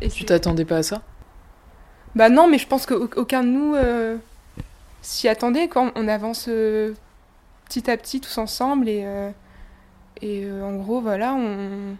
Et 0.00 0.08
tu 0.08 0.24
t'attendais 0.24 0.64
pas 0.64 0.78
à 0.78 0.82
ça? 0.82 1.02
Bah 2.14 2.28
non, 2.28 2.48
mais 2.48 2.58
je 2.58 2.66
pense 2.66 2.86
qu'aucun 2.86 3.42
de 3.42 3.48
nous 3.48 3.74
euh, 3.74 4.16
s'y 5.00 5.28
attendait, 5.28 5.68
quoi. 5.68 5.90
On 5.96 6.06
avance 6.08 6.46
euh, 6.48 6.94
petit 7.66 7.90
à 7.90 7.96
petit 7.96 8.20
tous 8.20 8.38
ensemble 8.38 8.88
et, 8.88 9.04
et 10.20 10.48
en 10.62 10.76
gros, 10.76 11.00
voilà, 11.00 11.34
on, 11.34 11.96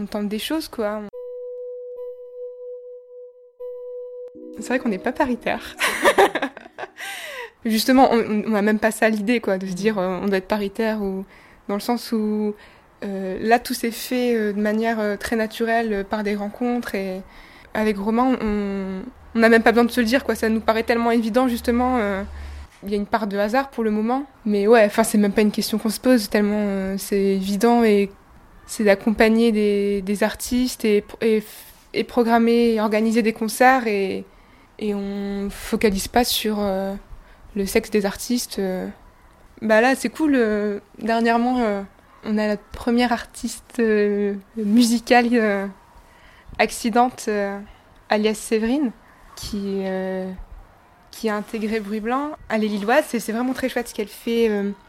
on 0.00 0.06
tente 0.06 0.28
des 0.28 0.40
choses, 0.40 0.68
quoi. 0.68 1.02
C'est 4.58 4.68
vrai 4.68 4.78
qu'on 4.78 4.88
n'est 4.88 4.98
pas 4.98 5.12
paritaire. 5.12 5.76
Justement, 7.64 8.10
on 8.10 8.50
n'a 8.50 8.62
même 8.62 8.78
pas 8.78 8.90
ça 8.90 9.08
l'idée, 9.08 9.40
quoi, 9.40 9.56
de 9.56 9.66
se 9.66 9.72
dire 9.72 9.98
euh, 9.98 10.18
on 10.20 10.26
doit 10.26 10.38
être 10.38 10.48
paritaire, 10.48 11.00
ou 11.02 11.24
dans 11.68 11.74
le 11.74 11.80
sens 11.80 12.10
où 12.12 12.54
euh, 13.04 13.38
là, 13.40 13.58
tout 13.60 13.74
s'est 13.74 13.92
fait 13.92 14.34
euh, 14.34 14.52
de 14.52 14.60
manière 14.60 15.18
très 15.18 15.36
naturelle 15.36 16.04
par 16.08 16.24
des 16.24 16.34
rencontres. 16.34 16.94
Et 16.94 17.22
avec 17.74 17.96
Romain, 17.98 18.36
on 18.40 19.38
n'a 19.38 19.48
même 19.48 19.62
pas 19.62 19.70
besoin 19.70 19.84
de 19.84 19.90
se 19.92 20.00
le 20.00 20.06
dire, 20.06 20.24
quoi. 20.24 20.34
Ça 20.34 20.48
nous 20.48 20.60
paraît 20.60 20.82
tellement 20.82 21.12
évident, 21.12 21.46
justement, 21.46 21.98
Il 22.82 22.90
y 22.90 22.94
a 22.94 22.96
une 22.96 23.06
part 23.06 23.28
de 23.28 23.38
hasard 23.38 23.70
pour 23.70 23.84
le 23.84 23.92
moment, 23.92 24.24
mais 24.44 24.66
ouais, 24.66 24.84
enfin 24.84 25.04
c'est 25.04 25.18
même 25.18 25.32
pas 25.32 25.42
une 25.42 25.52
question 25.52 25.78
qu'on 25.78 25.88
se 25.88 26.00
pose 26.00 26.28
tellement 26.28 26.96
c'est 26.98 27.36
évident 27.36 27.84
et 27.84 28.10
c'est 28.66 28.82
d'accompagner 28.82 29.52
des, 29.52 30.22
artistes 30.24 30.84
et, 30.84 31.04
et, 31.20 31.44
et, 31.94 32.02
programmer 32.02 32.74
et 32.74 32.80
organiser 32.80 33.22
des 33.22 33.32
concerts 33.32 33.86
et, 33.86 34.24
et 34.82 34.96
on 34.96 35.48
focalise 35.48 36.08
pas 36.08 36.24
sur 36.24 36.56
euh, 36.58 36.94
le 37.54 37.66
sexe 37.66 37.88
des 37.90 38.04
artistes. 38.04 38.58
Euh. 38.58 38.88
Bah 39.62 39.80
là 39.80 39.94
c'est 39.94 40.08
cool, 40.08 40.34
euh, 40.34 40.80
dernièrement 40.98 41.84
on 42.24 42.38
a 42.38 42.46
la 42.48 42.56
première 42.56 43.12
artiste 43.12 43.80
musicale 44.56 45.70
accidente 46.58 47.28
alias 48.08 48.34
Séverine 48.34 48.90
qui 49.36 49.82
qui 51.12 51.28
a 51.28 51.36
intégré 51.36 51.78
Bruit 51.78 52.00
Blanc. 52.00 52.32
Elle 52.48 52.64
est 52.64 52.68
lilloise, 52.68 53.04
c'est 53.06 53.30
vraiment 53.30 53.52
très 53.52 53.68
chouette 53.68 53.86
ce 53.86 53.94
qu'elle 53.94 54.08
fait. 54.08 54.46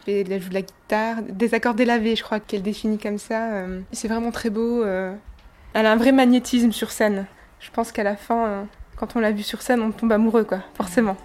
Elle 0.08 0.42
joue 0.42 0.48
de 0.48 0.54
la 0.54 0.62
guitare, 0.62 1.22
des 1.22 1.54
accords 1.54 1.74
délavés, 1.74 2.16
je 2.16 2.24
crois 2.24 2.40
qu'elle 2.40 2.62
définit 2.62 2.98
comme 2.98 3.18
ça. 3.18 3.64
C'est 3.92 4.08
vraiment 4.08 4.32
très 4.32 4.50
beau. 4.50 4.84
Elle 4.84 5.86
a 5.86 5.92
un 5.92 5.96
vrai 5.96 6.10
magnétisme 6.10 6.72
sur 6.72 6.90
scène. 6.90 7.26
Je 7.60 7.70
pense 7.70 7.92
qu'à 7.92 8.02
la 8.02 8.16
fin, 8.16 8.66
quand 8.96 9.16
on 9.16 9.20
l'a 9.20 9.32
vue 9.32 9.42
sur 9.42 9.62
scène, 9.62 9.82
on 9.82 9.90
tombe 9.90 10.12
amoureux, 10.12 10.44
quoi, 10.44 10.60
forcément. 10.74 11.16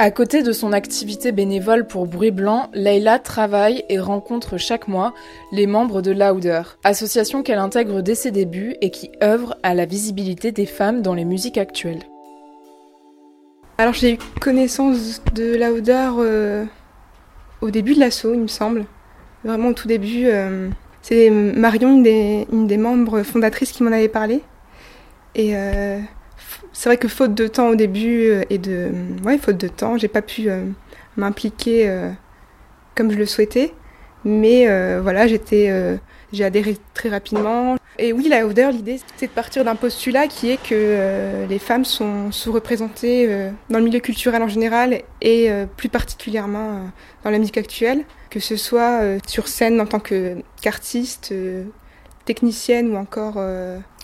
À 0.00 0.12
côté 0.12 0.44
de 0.44 0.52
son 0.52 0.72
activité 0.72 1.32
bénévole 1.32 1.86
pour 1.86 2.06
Bruit 2.06 2.30
Blanc, 2.30 2.70
Leila 2.72 3.18
travaille 3.18 3.84
et 3.88 3.98
rencontre 3.98 4.56
chaque 4.56 4.86
mois 4.86 5.12
les 5.50 5.66
membres 5.66 6.02
de 6.02 6.12
Louder, 6.12 6.62
association 6.84 7.42
qu'elle 7.42 7.58
intègre 7.58 8.00
dès 8.00 8.14
ses 8.14 8.30
débuts 8.30 8.76
et 8.80 8.90
qui 8.90 9.10
œuvre 9.24 9.56
à 9.64 9.74
la 9.74 9.86
visibilité 9.86 10.52
des 10.52 10.66
femmes 10.66 11.02
dans 11.02 11.14
les 11.14 11.24
musiques 11.24 11.58
actuelles. 11.58 12.04
Alors 13.76 13.92
j'ai 13.92 14.14
eu 14.14 14.18
connaissance 14.40 15.20
de 15.34 15.56
Lauder 15.56 16.10
euh, 16.18 16.64
au 17.60 17.70
début 17.70 17.94
de 17.94 18.00
l'assaut, 18.00 18.34
il 18.34 18.40
me 18.40 18.46
semble. 18.46 18.84
Vraiment 19.44 19.68
au 19.68 19.72
tout 19.72 19.88
début. 19.88 20.26
Euh, 20.26 20.68
c'est 21.02 21.30
Marion, 21.30 21.96
une 21.96 22.02
des, 22.02 22.46
une 22.52 22.66
des, 22.66 22.76
membres 22.76 23.22
fondatrices, 23.22 23.72
qui 23.72 23.82
m'en 23.82 23.92
avait 23.92 24.08
parlé. 24.08 24.42
Et 25.34 25.56
euh, 25.56 25.98
c'est 26.78 26.88
vrai 26.88 26.96
que 26.96 27.08
faute 27.08 27.34
de 27.34 27.48
temps 27.48 27.68
au 27.68 27.74
début 27.74 28.28
euh, 28.28 28.42
et 28.50 28.58
de 28.58 28.90
ouais 29.24 29.36
faute 29.38 29.58
de 29.58 29.68
temps, 29.68 29.98
j'ai 29.98 30.08
pas 30.08 30.22
pu 30.22 30.48
euh, 30.48 30.62
m'impliquer 31.16 31.92
comme 32.94 33.10
je 33.10 33.16
le 33.18 33.26
souhaitais. 33.26 33.74
Mais 34.24 34.66
voilà, 35.00 35.26
j'étais 35.26 35.98
j'ai 36.32 36.44
adhéré 36.44 36.76
très 36.94 37.08
rapidement. 37.08 37.76
Et 38.00 38.12
oui, 38.12 38.28
la 38.28 38.42
Lauder, 38.42 38.70
l'idée, 38.72 39.00
c'est 39.16 39.26
de 39.26 39.32
partir 39.32 39.64
d'un 39.64 39.74
postulat 39.74 40.28
qui 40.28 40.50
est 40.50 40.56
que 40.56 40.72
euh, 40.72 41.46
les 41.48 41.58
femmes 41.58 41.84
sont 41.84 42.30
sous-représentées 42.30 43.26
euh, 43.28 43.50
dans 43.70 43.78
le 43.78 43.84
milieu 43.84 43.98
culturel 43.98 44.40
en 44.40 44.48
général 44.48 45.02
et 45.20 45.50
euh, 45.50 45.66
plus 45.66 45.88
particulièrement 45.88 46.76
euh, 46.76 46.80
dans 47.24 47.30
la 47.30 47.38
musique 47.38 47.58
actuelle, 47.58 48.04
que 48.30 48.38
ce 48.38 48.56
soit 48.56 49.02
euh, 49.02 49.18
sur 49.26 49.48
scène 49.48 49.80
en 49.80 49.86
tant 49.86 50.00
qu'artiste, 50.60 51.34
technicienne 52.28 52.92
ou 52.92 52.96
encore 52.96 53.38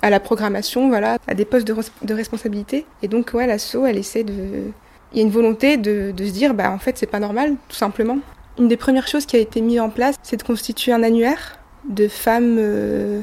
à 0.02 0.10
la 0.10 0.20
programmation, 0.20 0.88
voilà, 0.88 1.18
à 1.26 1.34
des 1.34 1.44
postes 1.44 1.66
de, 1.66 2.14
responsabilité. 2.14 2.86
Et 3.02 3.08
donc, 3.08 3.30
ouais, 3.34 3.46
l'assaut, 3.46 3.86
elle 3.86 3.96
essaie 3.96 4.24
de... 4.24 4.72
Il 5.12 5.18
y 5.18 5.20
a 5.20 5.24
une 5.24 5.30
volonté 5.30 5.76
de, 5.76 6.12
se 6.18 6.32
dire, 6.32 6.54
bah 6.54 6.70
en 6.70 6.78
fait, 6.78 6.98
c'est 6.98 7.06
pas 7.06 7.20
normal, 7.20 7.54
tout 7.68 7.76
simplement. 7.76 8.18
Une 8.58 8.68
des 8.68 8.76
premières 8.76 9.08
choses 9.08 9.26
qui 9.26 9.36
a 9.36 9.38
été 9.38 9.60
mise 9.60 9.80
en 9.80 9.90
place, 9.90 10.16
c'est 10.22 10.36
de 10.36 10.42
constituer 10.42 10.92
un 10.92 11.02
annuaire 11.02 11.58
de 11.88 12.08
femmes 12.08 12.56
euh, 12.58 13.20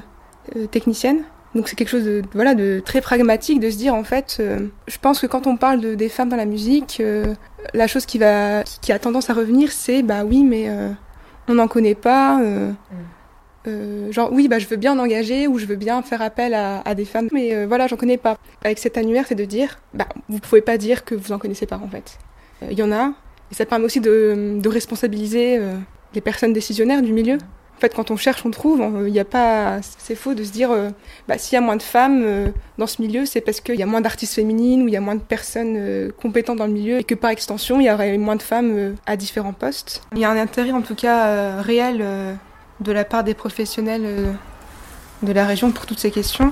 euh, 0.55 0.67
techniciennes. 0.67 1.24
Donc 1.53 1.67
c'est 1.67 1.75
quelque 1.75 1.89
chose 1.89 2.05
de, 2.05 2.24
voilà, 2.34 2.55
de 2.55 2.81
très 2.84 3.01
pragmatique 3.01 3.60
de 3.60 3.70
se 3.70 3.77
dire 3.77 3.93
en 3.93 4.03
fait, 4.03 4.38
euh, 4.39 4.67
je 4.88 4.98
pense 4.98 5.20
que 5.20 5.27
quand 5.27 5.48
on 5.48 5.58
parle 5.58 5.81
de, 5.81 5.96
des 5.96 6.08
femmes 6.08 6.29
dans 6.29 6.38
la 6.38 6.46
musique, 6.46 7.00
euh, 7.01 7.34
la 7.74 7.88
chose 7.88 8.05
qui, 8.05 8.17
va, 8.17 8.63
qui 8.63 8.91
a 8.91 9.00
tendance 9.00 9.29
à 9.29 9.34
revenir, 9.34 9.72
c'est 9.72 10.01
bah 10.01 10.24
oui, 10.25 10.43
mais 10.43 10.70
euh, 10.70 10.89
on 11.50 11.55
n'en 11.55 11.67
connaît 11.67 11.96
pas. 11.96 12.38
Mm. 12.38 12.75
Genre 13.65 14.32
oui, 14.32 14.48
bah 14.48 14.60
je 14.60 14.68
veux 14.68 14.77
bien 14.77 14.94
en 14.94 15.03
engager 15.03 15.48
ou 15.48 15.60
je 15.60 15.65
veux 15.65 15.75
bien 15.75 16.01
faire 16.01 16.22
appel 16.22 16.53
à, 16.53 16.96
des 16.96 17.06
femmes, 17.06 17.30
mais 17.32 17.65
voilà, 17.65 17.88
j'en 17.88 17.98
connais 17.98 18.18
pas. 18.18 18.38
Avec 18.63 18.80
cet 18.80 18.98
annuaire, 18.98 19.25
c'est 19.27 19.36
de 19.36 19.46
dire, 19.46 19.80
bah 19.94 20.08
vous 20.30 20.39
pouvez 20.39 20.62
pas 20.62 20.77
dire 20.77 21.06
que 21.06 21.15
vous 21.15 21.32
en 21.32 21.39
connaissez 21.39 21.65
pas 21.65 21.80
en 21.84 21.88
fait. 21.88 22.18
Il 22.70 22.77
y 22.77 22.84
en 22.84 22.91
a, 22.91 23.13
et 23.51 23.56
ça 23.56 23.65
permet 23.65 23.86
aussi 23.86 24.01
de, 24.01 24.62
responsabiliser 24.65 25.60
les 26.13 26.22
personnes 26.22 26.53
décisionnaires 26.53 27.01
du 27.01 27.13
milieu. 27.13 27.38
En 27.82 27.82
fait, 27.82 27.96
quand 27.96 28.12
on 28.12 28.15
cherche, 28.15 28.46
on 28.46 28.51
trouve. 28.51 28.84
Il 29.08 29.12
n'y 29.12 29.20
a 29.20 29.25
pas. 29.25 29.80
C'est 29.82 30.13
faux 30.13 30.36
de 30.36 30.44
se 30.44 30.51
dire, 30.51 30.70
euh, 30.70 30.89
bah, 31.27 31.39
s'il 31.39 31.56
y 31.56 31.58
a 31.58 31.62
moins 31.62 31.77
de 31.77 31.82
femmes 31.82 32.22
euh, 32.24 32.50
dans 32.77 32.86
ce 32.86 33.01
milieu, 33.01 33.25
c'est 33.25 33.41
parce 33.41 33.60
qu'il 33.60 33.74
y 33.74 33.82
a 33.82 33.88
moins 33.88 34.01
d'artistes 34.01 34.36
féminines 34.36 34.84
ou 34.84 34.88
il 34.88 34.94
y 34.94 34.98
a 34.98 35.01
moins 35.01 35.15
de 35.15 35.22
personnes 35.22 35.77
euh, 35.80 36.12
compétentes 36.22 36.60
dans 36.60 36.68
le 36.68 36.74
milieu 36.74 37.00
et 37.00 37.03
que 37.03 37.15
par 37.15 37.32
extension, 37.32 37.80
il 37.80 37.88
y 37.88 37.91
aurait 37.91 38.20
moins 38.20 38.36
de 38.36 38.44
femmes 38.44 38.72
euh, 38.77 38.94
à 39.08 39.18
différents 39.18 39.53
postes. 39.53 40.03
Il 40.13 40.20
y 40.20 40.25
a 40.25 40.30
un 40.30 40.38
intérêt, 40.38 40.74
en 40.74 40.84
tout 40.84 40.94
cas, 40.94 41.25
euh, 41.25 41.62
réel 41.63 42.06
de 42.81 42.91
la 42.91 43.05
part 43.05 43.23
des 43.23 43.33
professionnels 43.33 44.35
de 45.23 45.31
la 45.31 45.45
région 45.45 45.71
pour 45.71 45.85
toutes 45.85 46.00
ces 46.00 46.11
questions. 46.11 46.51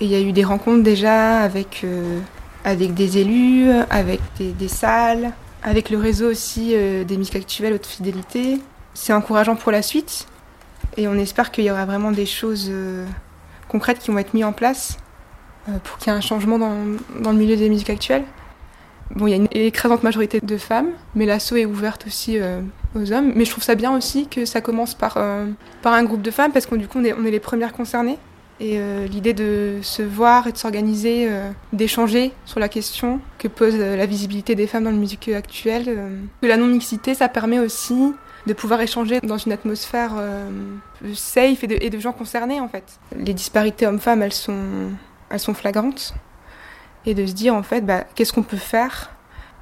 Et 0.00 0.04
il 0.04 0.10
y 0.10 0.14
a 0.14 0.20
eu 0.20 0.32
des 0.32 0.44
rencontres 0.44 0.82
déjà 0.82 1.40
avec, 1.40 1.84
avec 2.64 2.94
des 2.94 3.18
élus, 3.18 3.70
avec 3.90 4.20
des, 4.38 4.52
des, 4.52 4.68
salles, 4.68 5.32
avec 5.62 5.90
le 5.90 5.98
réseau 5.98 6.30
aussi 6.30 6.68
des 6.70 7.16
musiques 7.16 7.36
actuelles 7.36 7.72
haute 7.72 7.86
fidélité. 7.86 8.60
C'est 8.94 9.12
encourageant 9.12 9.56
pour 9.56 9.72
la 9.72 9.82
suite. 9.82 10.26
Et 10.96 11.08
on 11.08 11.14
espère 11.14 11.50
qu'il 11.50 11.64
y 11.64 11.70
aura 11.70 11.84
vraiment 11.84 12.10
des 12.10 12.26
choses 12.26 12.68
euh, 12.70 13.06
concrètes 13.68 13.98
qui 13.98 14.10
vont 14.10 14.18
être 14.18 14.34
mises 14.34 14.44
en 14.44 14.52
place 14.52 14.98
euh, 15.68 15.78
pour 15.84 15.98
qu'il 15.98 16.12
y 16.12 16.14
ait 16.14 16.18
un 16.18 16.20
changement 16.20 16.58
dans, 16.58 16.74
dans, 17.20 17.32
le 17.32 17.38
milieu 17.38 17.56
des 17.56 17.68
musiques 17.68 17.90
actuelles. 17.90 18.24
Bon, 19.16 19.26
il 19.26 19.30
y 19.30 19.34
a 19.34 19.36
une 19.36 19.48
écrasante 19.50 20.02
majorité 20.02 20.40
de 20.40 20.56
femmes, 20.56 20.90
mais 21.14 21.26
l'assaut 21.26 21.56
est 21.56 21.64
ouverte 21.64 22.06
aussi 22.06 22.38
euh, 22.38 22.60
aux 22.94 23.12
hommes. 23.12 23.32
Mais 23.34 23.44
je 23.44 23.50
trouve 23.50 23.64
ça 23.64 23.74
bien 23.74 23.96
aussi 23.96 24.28
que 24.28 24.44
ça 24.44 24.60
commence 24.60 24.94
par, 24.94 25.14
euh, 25.16 25.46
par 25.82 25.94
un 25.94 26.04
groupe 26.04 26.22
de 26.22 26.30
femmes, 26.30 26.52
parce 26.52 26.66
qu'on 26.66 26.76
du 26.76 26.86
coup, 26.86 26.98
on 26.98 27.04
est, 27.04 27.12
on 27.12 27.24
est 27.24 27.30
les 27.30 27.40
premières 27.40 27.72
concernées. 27.72 28.18
Et 28.60 28.74
euh, 28.78 29.06
l'idée 29.06 29.32
de 29.32 29.78
se 29.82 30.02
voir 30.02 30.46
et 30.46 30.52
de 30.52 30.58
s'organiser, 30.58 31.28
d'échanger 31.72 32.30
sur 32.44 32.60
la 32.60 32.68
question 32.68 33.20
que 33.38 33.48
pose 33.48 33.74
la 33.74 34.06
visibilité 34.06 34.54
des 34.54 34.66
femmes 34.66 34.84
dans 34.84 34.90
la 34.90 34.96
musique 34.96 35.28
actuelle. 35.28 35.98
que 36.42 36.46
la 36.46 36.56
non-mixité, 36.56 37.14
ça 37.14 37.28
permet 37.28 37.58
aussi 37.58 38.12
de 38.46 38.52
pouvoir 38.52 38.80
échanger 38.80 39.20
dans 39.20 39.38
une 39.38 39.52
atmosphère 39.52 40.12
safe 41.14 41.64
et 41.64 41.66
de, 41.66 41.78
et 41.80 41.88
de, 41.88 41.98
gens 41.98 42.12
concernés 42.12 42.60
en 42.60 42.68
fait. 42.68 42.84
Les 43.16 43.32
disparités 43.32 43.86
hommes-femmes, 43.86 44.22
elles 44.22 44.32
sont, 44.34 44.90
elles 45.30 45.40
sont 45.40 45.54
flagrantes. 45.54 46.14
Et 47.06 47.14
de 47.14 47.26
se 47.26 47.32
dire 47.32 47.54
en 47.54 47.62
fait, 47.62 47.80
bah, 47.82 48.04
qu'est-ce 48.14 48.32
qu'on 48.32 48.42
peut 48.42 48.56
faire 48.56 49.10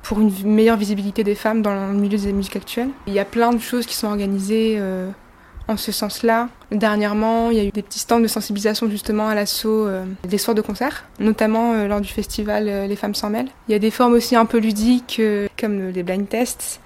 pour 0.02 0.21
une 0.21 0.33
meilleure 0.45 0.76
visibilité 0.76 1.25
des 1.25 1.35
femmes 1.35 1.62
dans 1.62 1.75
le 1.75 1.95
milieu 1.95 2.18
des 2.18 2.33
musiques 2.33 2.57
actuelles? 2.57 2.90
Il 3.07 3.12
y 3.12 3.18
a 3.18 3.25
plein 3.25 3.52
de 3.52 3.59
choses 3.59 3.87
qui 3.87 3.95
sont 3.95 4.09
organisées 4.09 4.76
euh, 4.78 5.09
en 5.68 5.76
ce 5.76 5.92
sens-là. 5.92 6.49
Dernièrement, 6.73 7.50
il 7.50 7.57
y 7.57 7.61
a 7.61 7.64
eu 7.64 7.71
des 7.71 7.83
petits 7.83 8.00
stands 8.00 8.21
de 8.21 8.26
sensibilisation 8.26 8.90
justement 8.90 9.28
à 9.28 9.35
l'assaut 9.35 9.87
euh, 9.87 10.04
des 10.25 10.38
soirs 10.38 10.54
de 10.54 10.62
concert, 10.62 11.04
notamment 11.21 11.73
euh, 11.73 11.87
lors 11.87 12.00
du 12.00 12.09
festival 12.09 12.64
Les 12.88 12.97
Femmes 12.97 13.14
s'en 13.14 13.30
mêlent. 13.30 13.50
Il 13.68 13.73
y 13.73 13.75
a 13.75 13.78
des 13.78 13.90
formes 13.90 14.14
aussi 14.14 14.35
un 14.35 14.47
peu 14.47 14.59
ludiques 14.59 15.21
comme 15.59 15.90
les 15.90 16.02
blind 16.02 16.28
tests 16.28 16.80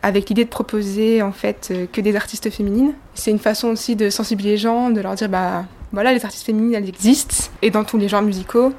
avec 0.00 0.28
l'idée 0.28 0.44
de 0.44 0.50
proposer 0.50 1.22
en 1.22 1.32
fait 1.32 1.72
que 1.92 2.00
des 2.00 2.14
artistes 2.14 2.50
féminines. 2.50 2.94
C'est 3.14 3.32
une 3.32 3.40
façon 3.40 3.68
aussi 3.68 3.96
de 3.96 4.10
sensibiliser 4.10 4.54
les 4.54 4.58
gens, 4.58 4.90
de 4.90 5.00
leur 5.00 5.16
dire 5.16 5.28
bah 5.28 5.64
voilà 5.90 6.12
les 6.12 6.24
artistes 6.24 6.46
féminines 6.46 6.74
elles 6.74 6.88
existent 6.88 7.50
et 7.62 7.70
dans 7.70 7.82
tous 7.82 7.98
les 7.98 8.08
genres 8.08 8.22
musicaux 8.22 8.72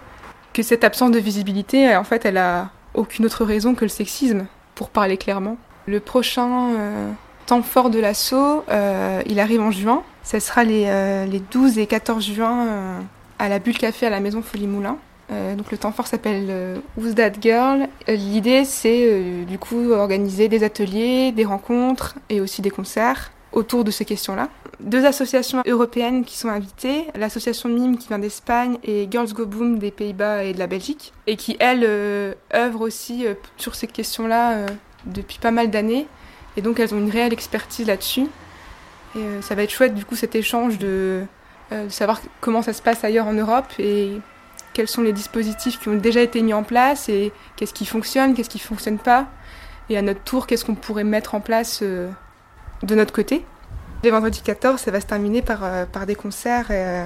cette 0.63 0.83
absence 0.83 1.11
de 1.11 1.19
visibilité 1.19 1.95
en 1.95 2.03
fait 2.03 2.25
elle 2.25 2.37
a 2.37 2.69
aucune 2.93 3.25
autre 3.25 3.45
raison 3.45 3.75
que 3.75 3.85
le 3.85 3.89
sexisme 3.89 4.45
pour 4.75 4.89
parler 4.89 5.17
clairement. 5.17 5.57
Le 5.87 5.99
prochain 5.99 6.73
euh, 6.73 7.11
temps 7.45 7.61
fort 7.61 7.89
de 7.89 7.99
l'assaut, 7.99 8.63
euh, 8.69 9.21
il 9.25 9.39
arrive 9.39 9.61
en 9.61 9.71
juin. 9.71 10.03
Ce 10.23 10.39
sera 10.39 10.63
les, 10.63 10.85
euh, 10.87 11.25
les 11.25 11.39
12 11.39 11.79
et 11.79 11.87
14 11.87 12.23
juin 12.23 12.67
euh, 12.67 12.99
à 13.39 13.49
la 13.49 13.59
Bulle 13.59 13.77
Café 13.77 14.05
à 14.05 14.09
la 14.09 14.19
Maison 14.19 14.41
Folie 14.41 14.67
Moulin. 14.67 14.97
Euh, 15.31 15.55
donc 15.55 15.71
le 15.71 15.77
temps 15.77 15.91
fort 15.91 16.07
s'appelle 16.07 16.47
euh, 16.49 16.77
Who's 16.97 17.15
That 17.15 17.33
Girl? 17.41 17.87
Euh, 18.07 18.15
L'idée 18.15 18.65
c'est 18.65 19.03
euh, 19.03 19.45
du 19.45 19.59
coup 19.59 19.91
organiser 19.91 20.47
des 20.47 20.63
ateliers, 20.63 21.31
des 21.31 21.45
rencontres 21.45 22.15
et 22.29 22.41
aussi 22.41 22.61
des 22.61 22.71
concerts 22.71 23.31
autour 23.51 23.83
de 23.83 23.91
ces 23.91 24.05
questions-là. 24.05 24.49
Deux 24.79 25.05
associations 25.05 25.61
européennes 25.65 26.23
qui 26.23 26.37
sont 26.37 26.49
invitées, 26.49 27.07
l'association 27.15 27.69
MIME 27.69 27.97
qui 27.97 28.07
vient 28.07 28.19
d'Espagne 28.19 28.77
et 28.83 29.07
Girls 29.09 29.33
Go 29.33 29.45
Boom 29.45 29.79
des 29.79 29.91
Pays-Bas 29.91 30.43
et 30.43 30.53
de 30.53 30.59
la 30.59 30.67
Belgique, 30.67 31.13
et 31.27 31.35
qui 31.35 31.57
elles 31.59 31.83
euh, 31.83 32.33
œuvrent 32.53 32.81
aussi 32.81 33.25
euh, 33.25 33.33
sur 33.57 33.75
ces 33.75 33.87
questions-là 33.87 34.67
depuis 35.05 35.39
pas 35.39 35.51
mal 35.51 35.69
d'années. 35.69 36.07
Et 36.57 36.61
donc 36.61 36.79
elles 36.79 36.93
ont 36.93 36.99
une 36.99 37.09
réelle 37.09 37.33
expertise 37.33 37.87
là-dessus. 37.87 38.27
Et 39.15 39.41
ça 39.41 39.55
va 39.55 39.63
être 39.63 39.71
chouette 39.71 39.95
du 39.95 40.05
coup 40.05 40.15
cet 40.15 40.35
échange 40.35 40.77
de, 40.77 41.23
de 41.71 41.89
savoir 41.89 42.21
comment 42.41 42.61
ça 42.61 42.73
se 42.73 42.81
passe 42.81 43.03
ailleurs 43.03 43.25
en 43.25 43.33
Europe 43.33 43.65
et 43.79 44.19
quels 44.73 44.87
sont 44.87 45.01
les 45.01 45.13
dispositifs 45.13 45.79
qui 45.79 45.89
ont 45.89 45.95
déjà 45.95 46.21
été 46.21 46.41
mis 46.41 46.53
en 46.53 46.63
place 46.63 47.09
et 47.09 47.31
qu'est-ce 47.55 47.73
qui 47.73 47.85
fonctionne, 47.85 48.33
qu'est-ce 48.33 48.49
qui 48.49 48.59
ne 48.59 48.63
fonctionne 48.63 48.97
pas. 48.97 49.27
Et 49.89 49.97
à 49.97 50.01
notre 50.01 50.21
tour, 50.21 50.47
qu'est-ce 50.47 50.63
qu'on 50.63 50.75
pourrait 50.75 51.03
mettre 51.03 51.35
en 51.35 51.41
place 51.41 51.79
euh, 51.81 52.09
de 52.83 52.95
notre 52.95 53.13
côté. 53.13 53.45
Le 54.03 54.11
vendredi 54.11 54.41
14, 54.41 54.79
ça 54.79 54.91
va 54.91 55.01
se 55.01 55.05
terminer 55.05 55.41
par, 55.41 55.63
euh, 55.63 55.85
par 55.85 56.05
des 56.05 56.15
concerts. 56.15 56.67
Euh, 56.69 57.05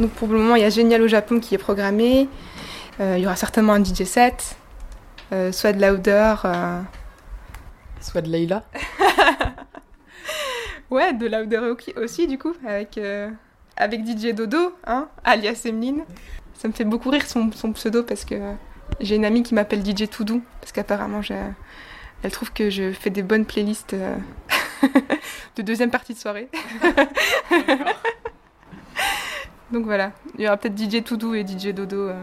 donc 0.00 0.10
pour 0.12 0.28
le 0.28 0.38
moment, 0.38 0.56
il 0.56 0.62
y 0.62 0.64
a 0.64 0.70
Génial 0.70 1.02
au 1.02 1.08
Japon 1.08 1.40
qui 1.40 1.54
est 1.54 1.58
programmé. 1.58 2.28
il 3.00 3.18
y 3.18 3.26
aura 3.26 3.36
certainement 3.36 3.72
un 3.72 3.82
DJ 3.82 4.04
set, 4.04 4.56
soit 5.50 5.72
de 5.72 5.84
Louder, 5.84 6.34
Soit 8.04 8.20
de 8.20 8.28
Leïla 8.28 8.62
Ouais, 10.90 11.14
de 11.14 11.26
Louder 11.26 11.72
aussi, 11.96 12.26
du 12.26 12.38
coup, 12.38 12.52
avec, 12.66 12.98
euh, 12.98 13.30
avec 13.78 14.06
DJ 14.06 14.34
Dodo, 14.34 14.74
hein, 14.86 15.08
alias 15.24 15.62
Emeline. 15.64 16.04
Ça 16.52 16.68
me 16.68 16.74
fait 16.74 16.84
beaucoup 16.84 17.08
rire 17.08 17.26
son, 17.26 17.50
son 17.52 17.72
pseudo 17.72 18.02
parce 18.02 18.26
que 18.26 18.34
j'ai 19.00 19.16
une 19.16 19.24
amie 19.24 19.42
qui 19.42 19.54
m'appelle 19.54 19.82
DJ 19.84 20.10
Toudou, 20.10 20.42
parce 20.60 20.72
qu'apparemment, 20.72 21.22
elle 22.24 22.30
trouve 22.30 22.52
que 22.52 22.70
je 22.70 22.90
fais 22.90 23.10
des 23.10 23.22
bonnes 23.22 23.44
playlists 23.44 23.92
euh, 23.92 24.16
de 25.56 25.62
deuxième 25.62 25.90
partie 25.90 26.14
de 26.14 26.18
soirée. 26.18 26.48
Donc 29.72 29.84
voilà, 29.84 30.12
il 30.38 30.44
y 30.44 30.46
aura 30.46 30.56
peut-être 30.56 30.78
DJ 30.78 31.04
Toudou 31.04 31.34
et 31.34 31.44
DJ 31.46 31.74
Dodo. 31.74 32.08
euh. 32.08 32.22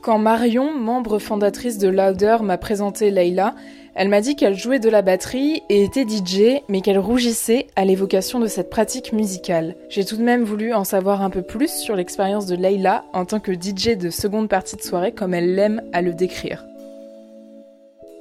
Quand 0.00 0.18
Marion, 0.18 0.78
membre 0.78 1.18
fondatrice 1.18 1.78
de 1.78 1.88
Louder, 1.88 2.36
m'a 2.42 2.56
présenté 2.56 3.10
Leïla, 3.10 3.56
elle 3.96 4.08
m'a 4.08 4.20
dit 4.20 4.36
qu'elle 4.36 4.56
jouait 4.56 4.78
de 4.78 4.90
la 4.90 5.02
batterie 5.02 5.62
et 5.68 5.82
était 5.82 6.06
DJ, 6.06 6.60
mais 6.68 6.80
qu'elle 6.80 6.98
rougissait 6.98 7.66
à 7.74 7.84
l'évocation 7.84 8.38
de 8.38 8.46
cette 8.46 8.70
pratique 8.70 9.12
musicale. 9.12 9.74
J'ai 9.88 10.04
tout 10.04 10.16
de 10.16 10.22
même 10.22 10.44
voulu 10.44 10.72
en 10.72 10.84
savoir 10.84 11.22
un 11.22 11.30
peu 11.30 11.42
plus 11.42 11.72
sur 11.72 11.96
l'expérience 11.96 12.46
de 12.46 12.54
Leïla 12.54 13.04
en 13.12 13.24
tant 13.24 13.40
que 13.40 13.52
DJ 13.52 13.96
de 13.96 14.10
seconde 14.10 14.48
partie 14.48 14.76
de 14.76 14.82
soirée, 14.82 15.12
comme 15.12 15.34
elle 15.34 15.54
l'aime 15.56 15.82
à 15.92 16.00
le 16.02 16.12
décrire. 16.12 16.64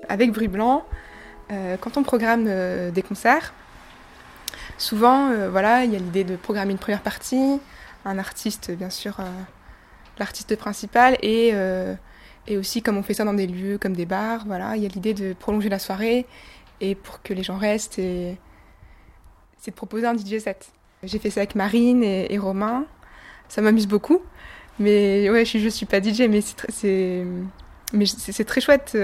Avec 0.10 0.32
Bruit 0.32 0.48
Blanc, 0.48 0.86
euh, 1.52 1.78
quand 1.80 1.98
on 1.98 2.04
programme 2.04 2.46
euh, 2.48 2.92
des 2.92 3.02
concerts, 3.02 3.54
souvent, 4.78 5.30
euh, 5.30 5.50
voilà, 5.50 5.84
il 5.84 5.92
y 5.92 5.96
a 5.96 6.00
l'idée 6.00 6.24
de 6.24 6.36
programmer 6.36 6.72
une 6.72 6.78
première 6.78 7.02
partie, 7.02 7.60
un 8.06 8.18
artiste, 8.18 8.72
bien 8.72 8.90
sûr, 8.90 9.18
l'artiste 10.18 10.56
principal, 10.56 11.18
et, 11.22 11.54
aussi 12.58 12.82
comme 12.82 12.98
on 12.98 13.04
fait 13.04 13.14
ça 13.14 13.24
dans 13.24 13.34
des 13.34 13.48
lieux 13.48 13.78
comme 13.78 13.96
des 13.96 14.06
bars, 14.06 14.44
voilà, 14.46 14.76
il 14.76 14.84
y 14.84 14.86
a 14.86 14.90
l'idée 14.90 15.14
de 15.14 15.34
prolonger 15.34 15.70
la 15.70 15.80
soirée, 15.80 16.26
et 16.82 16.96
pour 16.96 17.22
que 17.22 17.34
les 17.34 17.44
gens 17.44 17.58
restent, 17.58 17.96
c'est 17.96 18.38
de 19.68 19.76
proposer 19.76 20.06
un 20.06 20.18
DJ 20.18 20.40
set. 20.40 20.72
J'ai 21.04 21.20
fait 21.20 21.30
ça 21.30 21.42
avec 21.42 21.56
Marine 21.56 22.04
et, 22.04 22.38
Romain, 22.38 22.86
ça 23.48 23.62
m'amuse 23.62 23.88
beaucoup, 23.88 24.22
mais 24.80 25.30
ouais, 25.30 25.46
je, 25.46 25.60
je 25.60 25.70
suis 25.70 25.86
pas 25.86 26.02
DJ, 26.02 26.24
mais 26.24 26.42
c'est 26.42 27.26
très 28.46 28.60
chouette. 28.60 28.98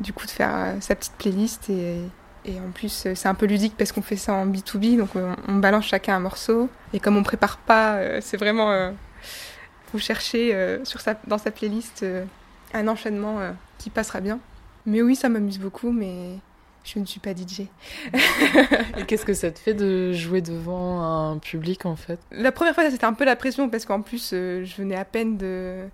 Du 0.00 0.12
coup 0.12 0.26
de 0.26 0.30
faire 0.30 0.54
euh, 0.54 0.80
sa 0.80 0.94
petite 0.94 1.14
playlist 1.14 1.70
et, 1.70 2.00
et 2.46 2.60
en 2.60 2.70
plus 2.70 3.06
euh, 3.06 3.14
c'est 3.14 3.28
un 3.28 3.34
peu 3.34 3.46
ludique 3.46 3.74
parce 3.76 3.92
qu'on 3.92 4.02
fait 4.02 4.16
ça 4.16 4.32
en 4.32 4.46
B2B 4.46 4.96
donc 4.96 5.10
on, 5.16 5.54
balance 5.56 5.86
chacun 5.86 6.16
un 6.16 6.20
morceau. 6.20 6.68
Et 6.92 7.00
comme 7.00 7.16
on 7.16 7.22
prépare 7.22 7.58
pas 7.58 7.96
euh, 7.96 8.20
c'est 8.22 8.36
vraiment 8.36 8.70
euh, 8.70 8.92
vous 9.92 9.98
cherchez 9.98 10.54
euh, 10.54 10.84
sur 10.84 11.00
sa, 11.00 11.14
dans 11.26 11.38
sa 11.38 11.50
playlist 11.50 12.02
euh, 12.02 12.24
un 12.72 12.88
enchaînement 12.88 13.38
qui 13.78 13.90
passera 13.90 14.20
bien. 14.20 14.38
Mais 14.86 15.02
oui 15.02 15.16
ça 15.16 15.28
m'amuse 15.28 15.58
beaucoup 15.58 15.90
mais 15.90 16.38
je 16.84 17.00
ne 17.00 17.04
suis 17.04 17.18
pas 17.20 17.34
DJ 17.34 17.62
Et 18.96 19.04
qu'est-ce 19.06 19.24
que 19.24 19.34
ça 19.34 19.50
te 19.50 19.58
fait 19.58 19.74
de 19.74 20.12
jouer 20.12 20.40
devant 20.40 21.02
un 21.02 21.38
public 21.38 21.84
en 21.86 21.96
fait? 21.96 22.20
La 22.30 22.52
première 22.52 22.74
fois 22.74 22.88
c'était 22.90 23.04
un 23.04 23.14
peu 23.14 23.24
la 23.24 23.34
pression 23.34 23.68
parce 23.68 23.86
qu'en 23.86 24.02
plus 24.02 24.30
je 24.30 24.76
venais 24.76 24.96
à 24.96 25.04
peine 25.04 25.36
de 25.36 25.88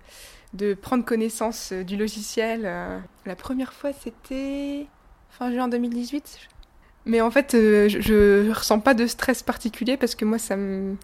de 0.53 0.73
prendre 0.73 1.03
connaissance 1.03 1.71
euh, 1.71 1.83
du 1.83 1.97
logiciel. 1.97 2.61
euh. 2.65 2.99
La 3.25 3.35
première 3.35 3.73
fois, 3.73 3.91
c'était 3.93 4.87
fin 5.29 5.51
juin 5.51 5.67
2018. 5.67 6.39
Mais 7.05 7.21
en 7.21 7.31
fait, 7.31 7.53
euh, 7.55 7.89
je, 7.89 7.99
je 7.99 8.51
ressens 8.51 8.79
pas 8.79 8.93
de 8.93 9.07
stress 9.07 9.43
particulier 9.43 9.97
parce 9.97 10.15
que 10.15 10.25
moi, 10.25 10.37
ça 10.37 10.55
me, 10.55 10.95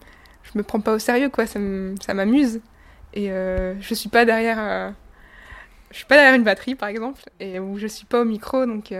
je 0.44 0.50
me 0.54 0.62
prends 0.62 0.80
pas 0.80 0.94
au 0.94 0.98
sérieux, 0.98 1.28
quoi. 1.28 1.46
Ça 1.46 1.58
m'amuse. 1.58 2.60
Et 3.12 3.28
je 3.28 3.94
suis 3.94 4.08
suis 5.90 6.06
pas 6.06 6.16
derrière 6.16 6.34
une 6.34 6.44
batterie, 6.44 6.76
par 6.76 6.88
exemple, 6.88 7.22
et 7.40 7.58
où 7.58 7.76
je 7.76 7.88
suis 7.88 8.06
pas 8.06 8.20
au 8.20 8.24
micro, 8.24 8.64
donc, 8.64 8.94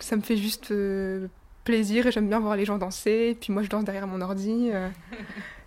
ça 0.00 0.16
me 0.16 0.22
fait 0.22 0.36
juste 0.36 0.74
plaisir 1.62 2.10
j'aime 2.10 2.28
bien 2.28 2.40
voir 2.40 2.56
les 2.56 2.64
gens 2.64 2.76
danser. 2.76 3.38
Puis 3.40 3.52
moi, 3.52 3.62
je 3.62 3.68
danse 3.68 3.84
derrière 3.84 4.08
mon 4.08 4.20
ordi. 4.20 4.70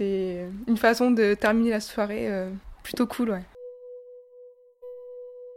C'est 0.00 0.46
une 0.66 0.78
façon 0.78 1.10
de 1.10 1.34
terminer 1.34 1.68
la 1.68 1.80
soirée 1.80 2.26
euh, 2.26 2.48
plutôt 2.82 3.06
cool, 3.06 3.32
ouais. 3.32 3.42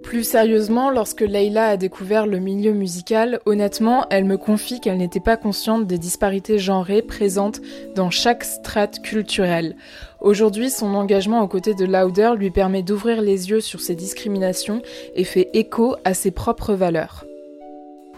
Plus 0.04 0.26
sérieusement, 0.26 0.90
lorsque 0.90 1.22
Leïla 1.22 1.70
a 1.70 1.78
découvert 1.78 2.28
le 2.28 2.40
milieu 2.40 2.74
musical, 2.74 3.40
honnêtement, 3.46 4.06
elle 4.10 4.26
me 4.26 4.36
confie 4.36 4.82
qu'elle 4.82 4.98
n'était 4.98 5.22
pas 5.22 5.38
consciente 5.38 5.88
des 5.88 5.98
disparités 5.98 6.60
genrées 6.60 7.02
présentes 7.02 7.62
dans 7.96 8.10
chaque 8.10 8.44
strate 8.44 9.02
culturelle. 9.02 9.78
Aujourd'hui, 10.20 10.70
son 10.70 10.94
engagement 10.94 11.42
aux 11.42 11.48
côtés 11.48 11.74
de 11.74 11.86
Lauder 11.86 12.34
lui 12.36 12.52
permet 12.52 12.84
d'ouvrir 12.84 13.22
les 13.22 13.50
yeux 13.50 13.62
sur 13.62 13.80
ces 13.80 13.96
discriminations 13.96 14.82
et 15.16 15.24
fait 15.24 15.52
écho 15.54 15.96
à 16.04 16.14
ses 16.14 16.32
propres 16.32 16.74
valeurs. 16.74 17.24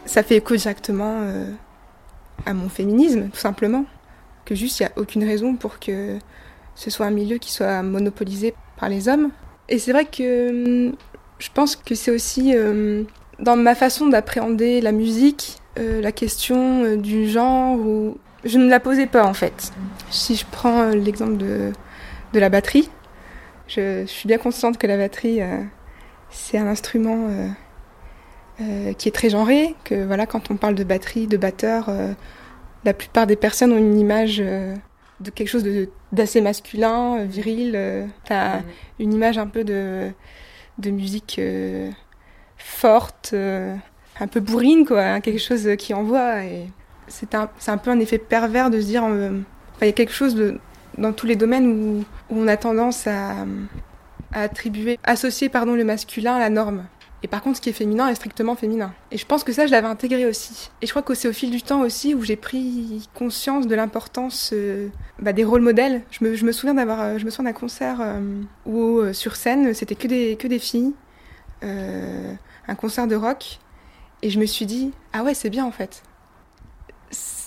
Ça 0.07 0.23
fait 0.23 0.38
écho 0.38 0.55
directement 0.55 1.19
euh, 1.21 1.45
à 2.47 2.55
mon 2.55 2.67
féminisme, 2.67 3.29
tout 3.29 3.39
simplement. 3.39 3.85
Que 4.45 4.55
juste, 4.55 4.79
il 4.79 4.84
n'y 4.84 4.89
a 4.89 4.91
aucune 4.95 5.23
raison 5.23 5.55
pour 5.55 5.79
que 5.79 6.17
ce 6.75 6.89
soit 6.89 7.05
un 7.05 7.12
milieu 7.12 7.38
qui 7.38 7.51
soit 7.51 7.81
monopolisé 7.81 8.53
par 8.77 8.89
les 8.89 9.10
hommes. 9.10 9.31
Et 9.69 9.79
c'est 9.79 9.91
vrai 9.91 10.05
que 10.05 10.88
hum, 10.88 10.95
je 11.39 11.49
pense 11.53 11.75
que 11.75 11.95
c'est 11.95 12.12
aussi 12.12 12.55
euh, 12.55 13.03
dans 13.39 13.55
ma 13.55 13.75
façon 13.75 14.08
d'appréhender 14.08 14.81
la 14.81 14.91
musique, 14.91 15.58
euh, 15.79 16.01
la 16.01 16.12
question 16.12 16.84
euh, 16.84 16.95
du 16.95 17.27
genre, 17.27 17.77
où 17.77 18.17
je 18.43 18.58
ne 18.58 18.69
la 18.69 18.79
posais 18.79 19.08
pas 19.08 19.25
en 19.25 19.34
fait. 19.34 19.71
Si 20.10 20.36
je 20.36 20.45
prends 20.49 20.84
euh, 20.84 20.91
l'exemple 20.91 21.38
de, 21.38 21.71
de 22.34 22.39
la 22.39 22.49
batterie, 22.49 22.89
je, 23.67 24.01
je 24.01 24.12
suis 24.12 24.27
bien 24.27 24.38
consciente 24.38 24.77
que 24.77 24.88
la 24.88 24.97
batterie, 24.97 25.41
c'est 26.29 26.60
un 26.60 26.67
instrument 26.67 27.29
qui 28.60 29.10
est 29.10 29.12
très 29.12 29.31
genré, 29.31 29.73
que 29.84 30.05
voilà, 30.05 30.27
quand 30.27 30.51
on 30.51 30.55
parle 30.55 30.75
de 30.75 30.84
batterie, 30.84 31.25
de 31.25 31.36
batteur, 31.36 31.89
la 32.86 32.93
plupart 32.93 33.28
des 33.28 33.36
personnes 33.36 33.74
ont 33.74 33.78
une 33.78 34.00
image 34.00 34.38
euh, 34.39 34.76
de 35.19 35.30
quelque 35.32 35.48
chose 35.50 35.65
d'assez 36.12 36.41
masculin, 36.41 37.17
euh, 37.17 37.26
viril. 37.26 37.74
euh, 37.76 38.06
T'as 38.26 38.62
une 39.00 39.13
image 39.13 39.38
un 39.38 39.48
peu 39.48 39.63
de, 39.63 40.12
de 40.78 40.89
musique 40.91 41.38
euh, 41.39 41.89
forte, 42.58 43.32
euh, 43.34 43.76
un 44.19 44.28
peu 44.28 44.39
bourrine, 44.39 44.86
quoi, 44.86 45.04
hein, 45.04 45.21
quelque 45.21 45.41
chose 45.41 45.67
qui 45.78 45.93
envoie. 45.93 46.43
Et 46.43 46.67
c'est 47.08 47.36
un, 47.36 47.50
un 47.67 47.78
peu 47.78 47.91
un 47.91 48.00
effet 48.00 48.17
pervers 48.17 48.69
de 48.69 48.80
se 48.80 48.86
dire, 48.86 49.04
euh, 49.06 49.39
il 49.82 49.88
y 49.88 49.89
a 49.89 49.93
quelque 49.93 50.13
chose 50.13 50.36
de, 50.36 50.60
dans 50.98 51.12
tous 51.12 51.26
les 51.26 51.36
domaines 51.36 51.67
où, 51.67 52.06
où 52.30 52.39
on 52.39 52.48
a 52.48 52.58
tendance 52.58 53.08
à, 53.08 53.32
à 54.32 54.41
attribuer, 54.41 54.98
associer 55.04 55.50
pardon, 55.50 55.76
le 55.76 55.84
masculin 55.84 56.36
à 56.36 56.39
la 56.39 56.50
norme. 56.50 56.86
Et 57.25 57.27
par 57.27 57.41
contre, 57.41 57.57
ce 57.57 57.61
qui 57.61 57.69
est 57.69 57.73
féminin 57.73 58.07
est 58.07 58.13
strictement 58.13 58.55
féminin. 58.55 58.93
Et 59.09 59.17
je 59.17 59.25
pense 59.25 59.43
que 59.43 59.51
ça, 59.51 59.65
je 59.65 59.71
l'avais 59.71 59.88
intégré 59.88 60.27
aussi. 60.27 60.69
Et 60.83 60.85
je 60.85 60.91
crois 60.91 61.01
que 61.01 61.15
c'est 61.15 61.27
au 61.27 61.33
fil 61.33 61.49
du 61.49 61.63
temps 61.63 61.81
aussi 61.81 62.13
où 62.13 62.21
j'ai 62.21 62.35
pris 62.35 63.09
conscience 63.15 63.65
de 63.65 63.73
l'importance 63.73 64.51
euh, 64.53 64.89
bah, 65.17 65.33
des 65.33 65.43
rôles 65.43 65.63
modèles. 65.63 66.03
Je 66.11 66.23
me, 66.23 66.51
souviens 66.51 66.75
d'avoir, 66.75 67.01
euh, 67.01 67.17
je 67.17 67.25
me 67.25 67.31
souviens 67.31 67.49
d'un 67.49 67.57
concert 67.57 67.97
euh, 67.99 68.21
où 68.67 69.11
sur 69.11 69.38
scène 69.38 69.73
c'était 69.73 69.95
que 69.95 70.07
des 70.07 70.35
que 70.35 70.47
des 70.47 70.59
filles, 70.59 70.93
un 71.63 72.75
concert 72.77 73.07
de 73.07 73.15
rock, 73.15 73.57
et 74.21 74.29
je 74.29 74.39
me 74.39 74.45
suis 74.45 74.67
dit 74.67 74.91
ah 75.11 75.23
ouais 75.23 75.33
c'est 75.33 75.49
bien 75.49 75.65
en 75.65 75.71
fait. 75.71 76.03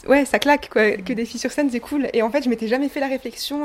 Ouais, 0.09 0.25
ça 0.25 0.41
claque 0.41 0.71
quoi. 0.71 0.91
Que 0.91 1.13
des 1.13 1.25
filles 1.25 1.39
sur 1.39 1.53
scène, 1.53 1.71
c'est 1.71 1.79
cool. 1.79 2.09
Et 2.15 2.23
en 2.23 2.31
fait, 2.33 2.43
je 2.43 2.49
m'étais 2.49 2.67
jamais 2.67 2.89
fait 2.89 2.99
la 2.99 3.07
réflexion. 3.07 3.65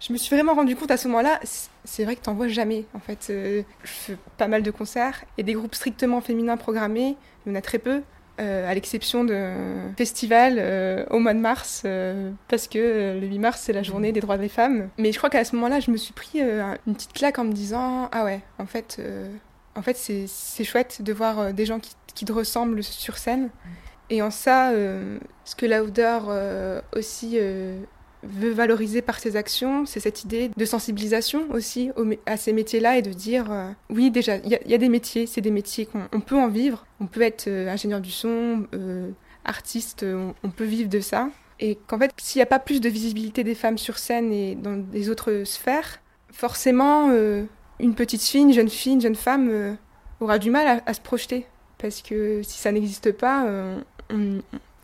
Je 0.00 0.12
me 0.12 0.18
suis 0.18 0.34
vraiment 0.34 0.54
rendu 0.54 0.74
compte 0.76 0.90
à 0.90 0.96
ce 0.96 1.08
moment-là, 1.08 1.38
c'est 1.84 2.04
vrai 2.04 2.16
que 2.16 2.22
t'en 2.22 2.34
vois 2.34 2.48
jamais. 2.48 2.86
En 2.94 3.00
fait, 3.00 3.28
Euh, 3.30 3.62
je 3.84 3.90
fais 3.90 4.16
pas 4.38 4.48
mal 4.48 4.62
de 4.62 4.70
concerts 4.70 5.24
et 5.36 5.42
des 5.42 5.52
groupes 5.52 5.74
strictement 5.74 6.20
féminins 6.20 6.56
programmés, 6.56 7.16
il 7.44 7.52
y 7.52 7.52
en 7.52 7.58
a 7.58 7.60
très 7.60 7.78
peu, 7.78 8.02
euh, 8.40 8.70
à 8.70 8.74
l'exception 8.74 9.24
de 9.24 9.52
festivals 9.98 10.56
euh, 10.58 11.04
au 11.10 11.18
mois 11.18 11.34
de 11.34 11.38
mars, 11.38 11.84
parce 12.48 12.66
que 12.66 13.18
le 13.20 13.26
8 13.26 13.38
mars 13.38 13.60
c'est 13.62 13.74
la 13.74 13.82
journée 13.82 14.12
des 14.12 14.20
droits 14.20 14.38
des 14.38 14.48
femmes. 14.48 14.88
Mais 14.96 15.12
je 15.12 15.18
crois 15.18 15.28
qu'à 15.28 15.44
ce 15.44 15.54
moment-là, 15.56 15.80
je 15.80 15.90
me 15.90 15.98
suis 15.98 16.14
pris 16.14 16.40
une 16.40 16.94
petite 16.94 17.12
claque 17.12 17.38
en 17.38 17.44
me 17.44 17.52
disant 17.52 18.08
ah 18.12 18.24
ouais, 18.24 18.40
en 18.58 18.66
fait, 18.66 19.02
en 19.76 19.82
fait 19.82 19.96
c'est 19.96 20.64
chouette 20.64 21.02
de 21.02 21.12
voir 21.12 21.52
des 21.52 21.66
gens 21.66 21.78
qui, 21.78 22.24
te 22.24 22.32
ressemblent 22.32 22.82
sur 22.82 23.18
scène. 23.18 23.50
Et 24.10 24.22
en 24.22 24.30
ça, 24.30 24.72
ce 24.72 25.54
que 25.56 25.66
Lauder 25.66 26.18
aussi 26.94 27.38
veut 28.22 28.50
valoriser 28.50 29.02
par 29.02 29.18
ses 29.18 29.36
actions, 29.36 29.86
c'est 29.86 30.00
cette 30.00 30.24
idée 30.24 30.50
de 30.56 30.64
sensibilisation 30.64 31.50
aussi 31.50 31.90
à 32.26 32.36
ces 32.36 32.52
métiers-là 32.52 32.98
et 32.98 33.02
de 33.02 33.12
dire 33.12 33.50
euh, 33.50 33.70
oui 33.88 34.10
déjà 34.10 34.36
il 34.36 34.50
y, 34.50 34.74
a- 34.74 34.78
des 34.78 34.88
métiers, 34.88 35.26
c'est 35.26 35.40
des 35.40 35.50
métiers 35.50 35.86
qu'on 35.86 36.02
on 36.12 36.20
peut 36.20 36.36
en 36.36 36.48
vivre, 36.48 36.86
on 37.00 37.06
peut 37.06 37.22
être 37.22 37.48
euh, 37.48 37.68
ingénieur 37.68 38.00
du 38.00 38.10
son, 38.10 38.66
euh, 38.74 39.10
artiste, 39.44 40.04
on, 40.42 40.50
peut 40.50 40.64
vivre 40.64 40.90
de 40.90 41.00
ça. 41.00 41.30
Et 41.60 41.78
qu'en 41.86 41.98
fait 41.98 42.10
s'il 42.18 42.38
n'y 42.38 42.42
a 42.42 42.46
pas 42.46 42.58
plus 42.58 42.80
de 42.80 42.88
visibilité 42.88 43.42
des 43.42 43.54
femmes 43.54 43.78
sur 43.78 43.98
scène 43.98 44.32
et 44.32 44.54
dans 44.54 44.76
des 44.76 45.08
autres 45.08 45.44
sphères, 45.44 46.00
forcément 46.30 47.10
une 47.78 47.94
petite 47.94 48.22
fille, 48.22 48.42
une 48.42 48.52
jeune 48.52 48.68
fille, 48.68 48.92
une 48.94 49.00
jeune 49.00 49.14
femme 49.14 49.76
aura 50.20 50.38
du 50.38 50.50
mal 50.50 50.66
à, 50.66 50.82
à 50.84 50.94
se 50.94 51.00
projeter 51.00 51.46
parce 51.78 52.02
que 52.02 52.42
si 52.42 52.58
ça 52.58 52.70
n'existe 52.70 53.12
pas, 53.12 53.46
on, 54.10 54.40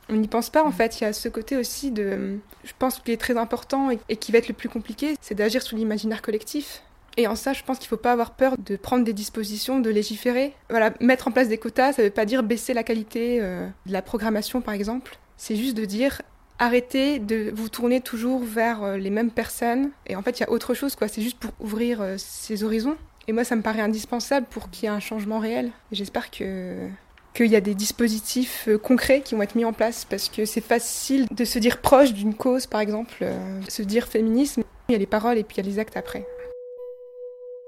on 0.09 0.15
n'y 0.15 0.29
pense 0.29 0.51
pas 0.51 0.65
en 0.65 0.73
fait. 0.73 1.01
Il 1.01 1.05
y 1.05 1.07
a 1.07 1.13
ce 1.13 1.29
côté 1.29 1.57
aussi 1.57 1.91
de, 1.91 2.39
je 2.65 2.73
pense, 2.79 2.99
qui 2.99 3.13
est 3.13 3.17
très 3.17 3.37
important 3.37 3.91
et, 3.91 4.17
qui 4.17 4.33
va 4.33 4.39
être 4.39 4.49
le 4.49 4.55
plus 4.55 4.69
compliqué, 4.69 5.17
c'est 5.21 5.35
d'agir 5.35 5.63
sur 5.63 5.77
l'imaginaire 5.77 6.23
collectif. 6.23 6.83
Et 7.19 7.27
en 7.27 7.35
ça, 7.35 7.55
je 7.55 7.63
pense 7.63 7.79
qu'il 7.79 7.87
ne 7.87 7.91
faut 7.91 7.97
pas 7.97 8.13
avoir 8.13 8.33
peur 8.33 8.57
de 8.59 8.77
prendre 8.77 9.03
des 9.03 9.15
dispositions, 9.15 9.81
de 9.81 9.89
légiférer. 9.89 10.53
Voilà, 10.69 10.93
mettre 11.01 11.29
en 11.29 11.31
place 11.31 11.49
des 11.49 11.57
quotas, 11.57 11.95
ça 11.95 12.03
ne 12.03 12.09
veut 12.09 12.13
pas 12.13 12.27
dire 12.27 12.43
baisser 12.43 12.75
la 12.75 12.83
qualité 12.83 13.39
euh, 13.41 13.67
de 13.87 13.93
la 13.93 14.03
programmation, 14.03 14.61
par 14.61 14.75
exemple. 14.75 15.19
C'est 15.39 15.57
juste 15.57 15.77
de 15.77 15.87
dire 15.87 16.21
arrêtez 16.59 17.19
de 17.19 17.51
vous 17.55 17.69
tourner 17.71 18.03
toujours 18.03 18.43
vers 18.43 18.83
euh, 18.83 18.97
les 18.99 19.11
mêmes 19.11 19.31
personnes. 19.31 19.91
Et 20.07 20.15
en 20.15 20.23
fait, 20.23 20.39
il 20.39 20.43
y 20.43 20.47
a 20.47 20.51
autre 20.51 20.75
chose, 20.75 20.95
quoi. 20.95 21.09
C'est 21.09 21.23
juste 21.23 21.39
pour 21.39 21.53
ouvrir 21.59 22.03
euh, 22.03 22.17
ces 22.19 22.65
horizons. 22.65 22.97
Et 23.29 23.33
moi, 23.33 23.45
ça 23.45 23.57
me 23.57 23.63
paraît 23.63 23.81
indispensable 23.81 24.47
pour 24.51 24.71
qu'il 24.71 24.85
y 24.85 24.87
ait 24.87 24.95
un 24.95 25.01
changement 25.01 25.39
réel. 25.39 25.71
J'espère 25.93 26.31
que 26.31 26.89
qu'il 27.37 27.47
y 27.47 27.57
a 27.57 27.61
des 27.61 27.75
dispositifs 27.75 28.69
concrets 28.83 29.21
qui 29.21 29.35
vont 29.35 29.43
être 29.43 29.55
mis 29.55 29.65
en 29.65 29.73
place 29.73 30.07
parce 30.09 30.29
que 30.29 30.47
c'est 30.47 30.63
facile 30.63 31.27
de 31.31 31.45
se 31.45 31.59
dire 31.59 31.81
proche 31.81 32.15
d'une 32.15 32.35
cause, 32.35 32.67
par 32.67 32.81
exemple, 32.81 33.27
se 33.69 33.83
dire 33.83 34.07
féminisme. 34.07 34.63
Il 34.89 34.93
y 34.93 34.95
a 34.95 34.99
les 34.99 35.07
paroles 35.07 35.37
et 35.37 35.45
puis 35.45 35.57
il 35.59 35.65
y 35.65 35.69
a 35.69 35.71
les 35.71 35.79
actes 35.79 35.97
après. 35.97 36.27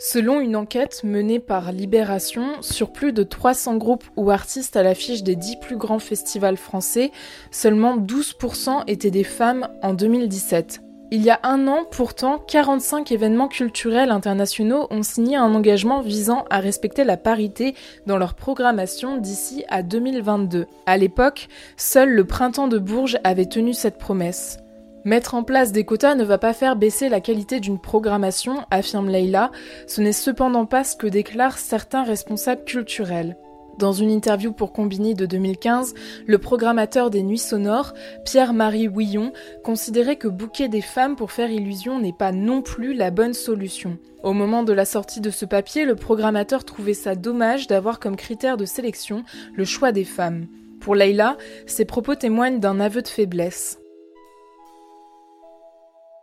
Selon 0.01 0.41
une 0.41 0.55
enquête 0.55 1.03
menée 1.03 1.41
par 1.41 1.73
Libération, 1.73 2.63
sur 2.63 2.93
plus 2.93 3.13
de 3.13 3.25
300 3.25 3.79
groupes 3.79 4.05
ou 4.17 4.31
artistes 4.31 4.77
à 4.77 4.85
l'affiche 4.85 5.25
des 5.25 5.35
10 5.35 5.57
plus 5.57 5.77
grands 5.77 5.99
festivals 5.99 6.57
français, 6.57 7.11
seulement 7.51 7.99
12% 7.99 8.85
étaient 8.87 9.11
des 9.11 9.25
femmes 9.25 9.69
en 9.83 9.95
2017. 9.95 10.83
Il 11.11 11.23
y 11.23 11.31
a 11.31 11.41
un 11.43 11.69
an, 11.69 11.87
pourtant, 11.91 12.39
45 12.39 13.13
événements 13.13 13.49
culturels 13.49 14.11
internationaux 14.11 14.87
ont 14.91 15.03
signé 15.03 15.37
un 15.37 15.55
engagement 15.55 16.03
visant 16.03 16.45
à 16.51 16.61
respecter 16.61 17.03
la 17.03 17.17
parité 17.17 17.75
dans 18.05 18.19
leur 18.19 18.35
programmation 18.35 19.17
d'ici 19.17 19.65
à 19.71 19.83
2022. 19.83 20.67
À 20.85 20.99
l'époque, 20.99 21.49
seul 21.79 22.11
le 22.11 22.27
Printemps 22.27 22.69
de 22.69 22.79
Bourges 22.79 23.19
avait 23.25 23.47
tenu 23.47 23.73
cette 23.73 23.97
promesse. 23.97 24.59
Mettre 25.07 25.35
en 25.35 25.45
place 25.45 25.73
des 25.73 25.85
quotas 25.85 26.15
ne 26.15 26.25
va 26.25 26.37
pas 26.37 26.53
faire 26.53 26.77
baisser 26.77 27.09
la 27.09 27.23
qualité 27.23 27.59
d'une 27.59 27.79
programmation, 27.79 28.67
affirme 28.71 29.09
Leila, 29.09 29.51
ce 29.87 30.03
n'est 30.03 30.13
cependant 30.13 30.67
pas 30.67 30.85
ce 30.85 30.95
que 30.95 31.07
déclarent 31.07 31.57
certains 31.57 32.05
responsables 32.05 32.65
culturels. 32.65 33.39
Dans 33.79 33.93
une 33.93 34.11
interview 34.11 34.53
pour 34.53 34.73
Combini 34.73 35.15
de 35.15 35.25
2015, 35.25 35.95
le 36.27 36.39
programmateur 36.39 37.11
des 37.11 37.23
Nuits 37.23 37.39
Sonores, 37.39 37.95
Pierre-Marie 38.25 38.89
Houillon, 38.89 39.33
considérait 39.63 40.17
que 40.17 40.27
bouquer 40.27 40.67
des 40.67 40.81
femmes 40.81 41.15
pour 41.15 41.31
faire 41.31 41.49
illusion 41.49 42.01
n'est 42.01 42.13
pas 42.13 42.33
non 42.33 42.61
plus 42.61 42.93
la 42.93 43.13
bonne 43.13 43.35
solution. 43.35 43.97
Au 44.25 44.33
moment 44.33 44.65
de 44.65 44.73
la 44.73 44.85
sortie 44.85 45.21
de 45.21 45.31
ce 45.31 45.45
papier, 45.45 45.85
le 45.85 45.95
programmateur 45.95 46.65
trouvait 46.65 46.93
ça 46.93 47.15
dommage 47.15 47.69
d'avoir 47.69 48.01
comme 48.01 48.17
critère 48.17 48.57
de 48.57 48.65
sélection 48.65 49.23
le 49.55 49.65
choix 49.65 49.93
des 49.93 50.05
femmes. 50.05 50.49
Pour 50.81 50.97
Leila, 50.97 51.37
ces 51.67 51.85
propos 51.85 52.17
témoignent 52.17 52.59
d'un 52.59 52.81
aveu 52.81 53.01
de 53.01 53.09
faiblesse. 53.09 53.79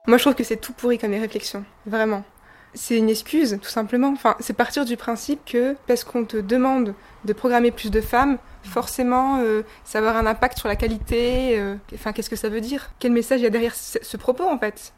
Moi, 0.08 0.18
je 0.18 0.24
trouve 0.24 0.36
que 0.36 0.44
c'est 0.44 0.60
tout 0.60 0.74
pourri 0.74 0.98
comme 0.98 1.12
réflexion, 1.12 1.64
vraiment. 1.86 2.24
C'est 2.76 2.98
une 2.98 3.10
excuse, 3.10 3.58
tout 3.62 3.70
simplement. 3.70 4.10
Enfin, 4.10 4.36
c'est 4.42 4.54
partir 4.54 4.84
du 4.84 4.98
principe 4.98 5.40
que 5.46 5.76
parce 5.88 6.04
qu'on 6.04 6.26
te 6.26 6.38
demande 6.38 6.94
de 7.24 7.34
programmer 7.34 7.72
plus 7.72 7.90
de 7.90 8.02
femmes, 8.02 8.38
forcément, 8.64 9.38
euh, 9.38 9.64
ça 9.86 10.02
va 10.02 10.10
avoir 10.10 10.24
un 10.24 10.28
impact 10.28 10.58
sur 10.58 10.68
la 10.68 10.76
qualité. 10.76 11.58
Euh, 11.58 11.76
enfin, 11.94 12.12
qu'est-ce 12.12 12.30
que 12.30 12.36
ça 12.36 12.50
veut 12.50 12.60
dire? 12.60 12.92
Quel 13.00 13.14
message 13.14 13.40
il 13.40 13.44
y 13.44 13.48
a 13.48 13.50
derrière 13.50 13.74
ce, 13.76 14.18
propos, 14.18 14.44
en 14.44 14.60
fait? 14.60 14.94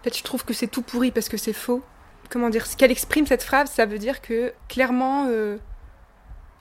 En 0.00 0.04
fait, 0.04 0.18
je 0.18 0.22
trouve 0.24 0.44
que 0.44 0.52
c'est 0.52 0.66
tout 0.66 0.82
pourri 0.82 1.12
parce 1.12 1.28
que 1.28 1.36
c'est 1.36 1.52
faux. 1.52 1.82
Comment 2.28 2.50
dire? 2.50 2.66
Ce 2.66 2.76
qu'elle 2.76 2.90
exprime, 2.90 3.26
cette 3.26 3.44
phrase, 3.44 3.70
ça 3.70 3.86
veut 3.86 3.98
dire 3.98 4.20
que, 4.20 4.52
clairement, 4.68 5.26
euh, 5.28 5.58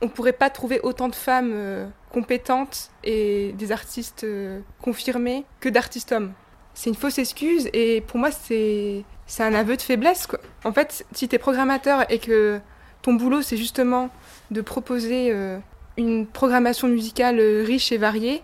on 0.01 0.09
pourrait 0.09 0.33
pas 0.33 0.51
trouver 0.51 0.79
autant 0.81 1.09
de 1.09 1.15
femmes 1.15 1.89
compétentes 2.11 2.91
et 3.03 3.53
des 3.53 3.71
artistes 3.71 4.25
confirmés 4.79 5.45
que 5.59 5.69
d'artistes 5.69 6.11
hommes 6.11 6.33
c'est 6.75 6.89
une 6.89 6.95
fausse 6.95 7.17
excuse 7.17 7.69
et 7.73 8.01
pour 8.01 8.19
moi 8.19 8.29
c'est 8.31 9.03
c'est 9.27 9.43
un 9.43 9.53
aveu 9.53 9.77
de 9.77 9.81
faiblesse 9.81 10.27
quoi. 10.27 10.39
En 10.63 10.71
fait, 10.71 11.05
si 11.13 11.27
tu 11.27 11.35
es 11.35 11.37
programmateur 11.39 12.09
et 12.11 12.19
que 12.19 12.59
ton 13.01 13.13
boulot 13.13 13.41
c'est 13.41 13.57
justement 13.57 14.09
de 14.51 14.61
proposer 14.61 15.31
euh, 15.31 15.57
une 15.97 16.27
programmation 16.27 16.87
musicale 16.87 17.39
euh, 17.39 17.63
riche 17.65 17.91
et 17.91 17.97
variée 17.97 18.43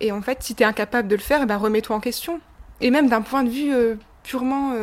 et 0.00 0.10
en 0.10 0.20
fait, 0.20 0.42
si 0.42 0.54
tu 0.56 0.64
es 0.64 0.66
incapable 0.66 1.06
de 1.06 1.14
le 1.14 1.20
faire, 1.20 1.46
ben 1.46 1.56
remets-toi 1.56 1.94
en 1.94 2.00
question. 2.00 2.40
Et 2.80 2.90
même 2.90 3.08
d'un 3.08 3.22
point 3.22 3.44
de 3.44 3.50
vue 3.50 3.72
euh, 3.72 3.94
purement 4.24 4.74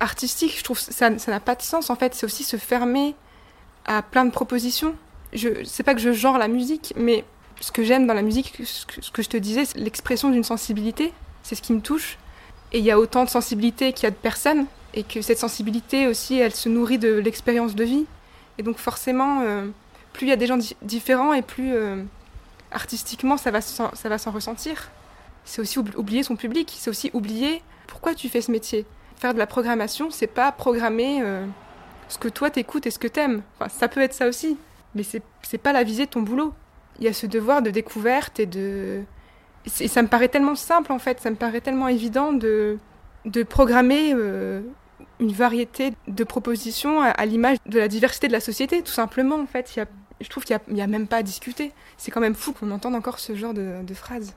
artistique, 0.00 0.56
je 0.58 0.64
trouve 0.64 0.78
ça 0.78 1.18
ça 1.18 1.30
n'a 1.30 1.40
pas 1.40 1.54
de 1.54 1.62
sens 1.62 1.90
en 1.90 1.96
fait, 1.96 2.14
c'est 2.14 2.26
aussi 2.26 2.44
se 2.44 2.56
fermer 2.56 3.14
à 3.84 4.02
plein 4.02 4.24
de 4.24 4.30
propositions. 4.30 4.94
Je 5.32 5.64
sais 5.64 5.82
pas 5.82 5.94
que 5.94 6.00
je 6.00 6.12
genre 6.12 6.38
la 6.38 6.48
musique, 6.48 6.94
mais 6.96 7.24
ce 7.60 7.72
que 7.72 7.82
j'aime 7.82 8.06
dans 8.06 8.14
la 8.14 8.22
musique, 8.22 8.54
ce 8.64 9.10
que 9.10 9.22
je 9.22 9.28
te 9.28 9.36
disais, 9.36 9.64
c'est 9.64 9.78
l'expression 9.78 10.30
d'une 10.30 10.44
sensibilité 10.44 11.12
c'est 11.44 11.54
ce 11.54 11.62
qui 11.62 11.72
me 11.72 11.80
touche. 11.80 12.18
Et 12.74 12.78
il 12.78 12.84
y 12.84 12.90
a 12.90 12.98
autant 12.98 13.24
de 13.24 13.30
sensibilité 13.30 13.92
qu'il 13.92 14.02
y 14.02 14.06
a 14.08 14.10
de 14.10 14.16
personnes, 14.16 14.66
et 14.94 15.04
que 15.04 15.22
cette 15.22 15.38
sensibilité 15.38 16.08
aussi, 16.08 16.38
elle 16.38 16.54
se 16.54 16.68
nourrit 16.68 16.98
de 16.98 17.14
l'expérience 17.14 17.76
de 17.76 17.84
vie. 17.84 18.04
Et 18.58 18.64
donc 18.64 18.78
forcément, 18.78 19.42
euh, 19.42 19.68
plus 20.12 20.26
il 20.26 20.30
y 20.30 20.32
a 20.32 20.36
des 20.36 20.48
gens 20.48 20.58
différents, 20.82 21.34
et 21.34 21.42
plus 21.42 21.72
euh, 21.72 22.02
artistiquement, 22.72 23.36
ça 23.36 23.52
va 23.52 23.60
s'en 23.60 24.30
ressentir. 24.32 24.90
C'est 25.44 25.60
aussi 25.60 25.78
oublier 25.78 26.24
son 26.24 26.34
public, 26.34 26.74
c'est 26.76 26.90
aussi 26.90 27.10
oublier 27.12 27.62
pourquoi 27.86 28.12
tu 28.12 28.28
fais 28.28 28.40
ce 28.40 28.50
métier. 28.50 28.86
Faire 29.16 29.34
de 29.34 29.38
la 29.38 29.46
programmation, 29.46 30.10
c'est 30.10 30.26
pas 30.26 30.50
programmer 30.50 31.22
euh, 31.22 31.46
ce 32.08 32.18
que 32.18 32.28
toi 32.28 32.50
t'écoutes 32.50 32.88
et 32.88 32.90
ce 32.90 32.98
que 32.98 33.06
t'aimes. 33.06 33.42
Enfin, 33.56 33.68
ça 33.68 33.86
peut 33.86 34.00
être 34.00 34.14
ça 34.14 34.26
aussi, 34.26 34.56
mais 34.96 35.04
c'est 35.04 35.58
pas 35.58 35.72
la 35.72 35.84
visée 35.84 36.06
de 36.06 36.10
ton 36.10 36.22
boulot. 36.22 36.52
Il 36.98 37.04
y 37.04 37.08
a 37.08 37.12
ce 37.12 37.26
devoir 37.26 37.62
de 37.62 37.70
découverte 37.70 38.40
et 38.40 38.46
de, 38.46 39.04
et 39.80 39.88
ça 39.88 40.02
me 40.02 40.08
paraît 40.08 40.28
tellement 40.28 40.54
simple 40.54 40.92
en 40.92 40.98
fait, 40.98 41.20
ça 41.20 41.30
me 41.30 41.36
paraît 41.36 41.60
tellement 41.60 41.88
évident 41.88 42.32
de, 42.32 42.78
de 43.24 43.42
programmer 43.42 44.12
euh, 44.14 44.60
une 45.20 45.32
variété 45.32 45.92
de 46.08 46.24
propositions 46.24 47.00
à, 47.00 47.26
l'image 47.26 47.58
de 47.66 47.78
la 47.78 47.88
diversité 47.88 48.26
de 48.28 48.32
la 48.32 48.40
société, 48.40 48.82
tout 48.82 48.92
simplement 48.92 49.36
en 49.36 49.46
fait. 49.46 49.78
je 50.20 50.28
trouve 50.28 50.44
qu'il 50.44 50.58
n'y 50.68 50.82
a, 50.82 50.86
même 50.86 51.06
pas 51.06 51.18
à 51.18 51.22
discuter. 51.22 51.72
C'est 51.96 52.10
quand 52.10 52.20
même 52.20 52.34
fou 52.34 52.52
qu'on 52.52 52.70
entende 52.70 52.94
encore 52.94 53.18
ce 53.18 53.34
genre 53.34 53.54
de, 53.54 53.82
de 53.82 53.94
phrases. 53.94 54.34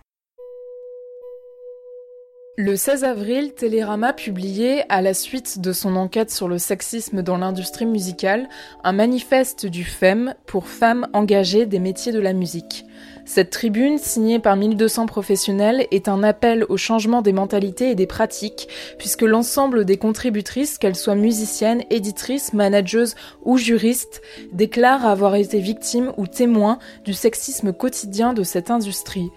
Le 2.60 2.76
16 2.76 3.04
avril, 3.04 3.54
Télérama 3.54 4.14
publiait, 4.14 4.84
à 4.90 5.04
la 5.04 5.14
suite 5.14 5.62
de 5.62 5.72
son 5.72 5.96
enquête 5.96 6.32
sur 6.32 6.48
le 6.48 6.58
sexisme 6.58 7.22
dans 7.22 7.38
l'industrie 7.38 7.86
musicale, 7.86 8.50
un 8.84 8.94
manifeste 8.94 9.68
du 9.68 9.84
FEM 9.84 10.34
pour 10.48 10.66
femmes 10.66 11.06
engagées 11.14 11.68
des 11.68 11.78
métiers 11.78 12.12
de 12.12 12.20
la 12.20 12.34
musique. 12.34 12.84
Cette 13.26 13.52
tribune, 13.52 14.00
signée 14.00 14.40
par 14.40 14.56
1200 14.56 15.06
professionnels, 15.06 15.86
est 15.92 16.08
un 16.08 16.24
appel 16.24 16.66
au 16.68 16.78
changement 16.78 17.22
des 17.22 17.32
mentalités 17.32 17.92
et 17.92 17.96
des 17.96 18.08
pratiques, 18.08 18.68
puisque 18.98 19.22
l'ensemble 19.22 19.86
des 19.86 19.98
contributrices, 19.98 20.80
qu'elles 20.80 20.96
soient 20.96 21.14
musiciennes, 21.14 21.84
éditrices, 21.92 22.54
manageuses 22.54 23.14
ou 23.46 23.60
juristes, 23.60 24.24
déclarent 24.52 25.06
avoir 25.06 25.36
été 25.36 25.60
victimes 25.60 26.12
ou 26.18 26.26
témoins 26.26 26.80
du 27.06 27.14
sexisme 27.14 27.72
quotidien 27.72 28.34
de 28.34 28.42
cette 28.42 28.72
industrie. 28.72 29.30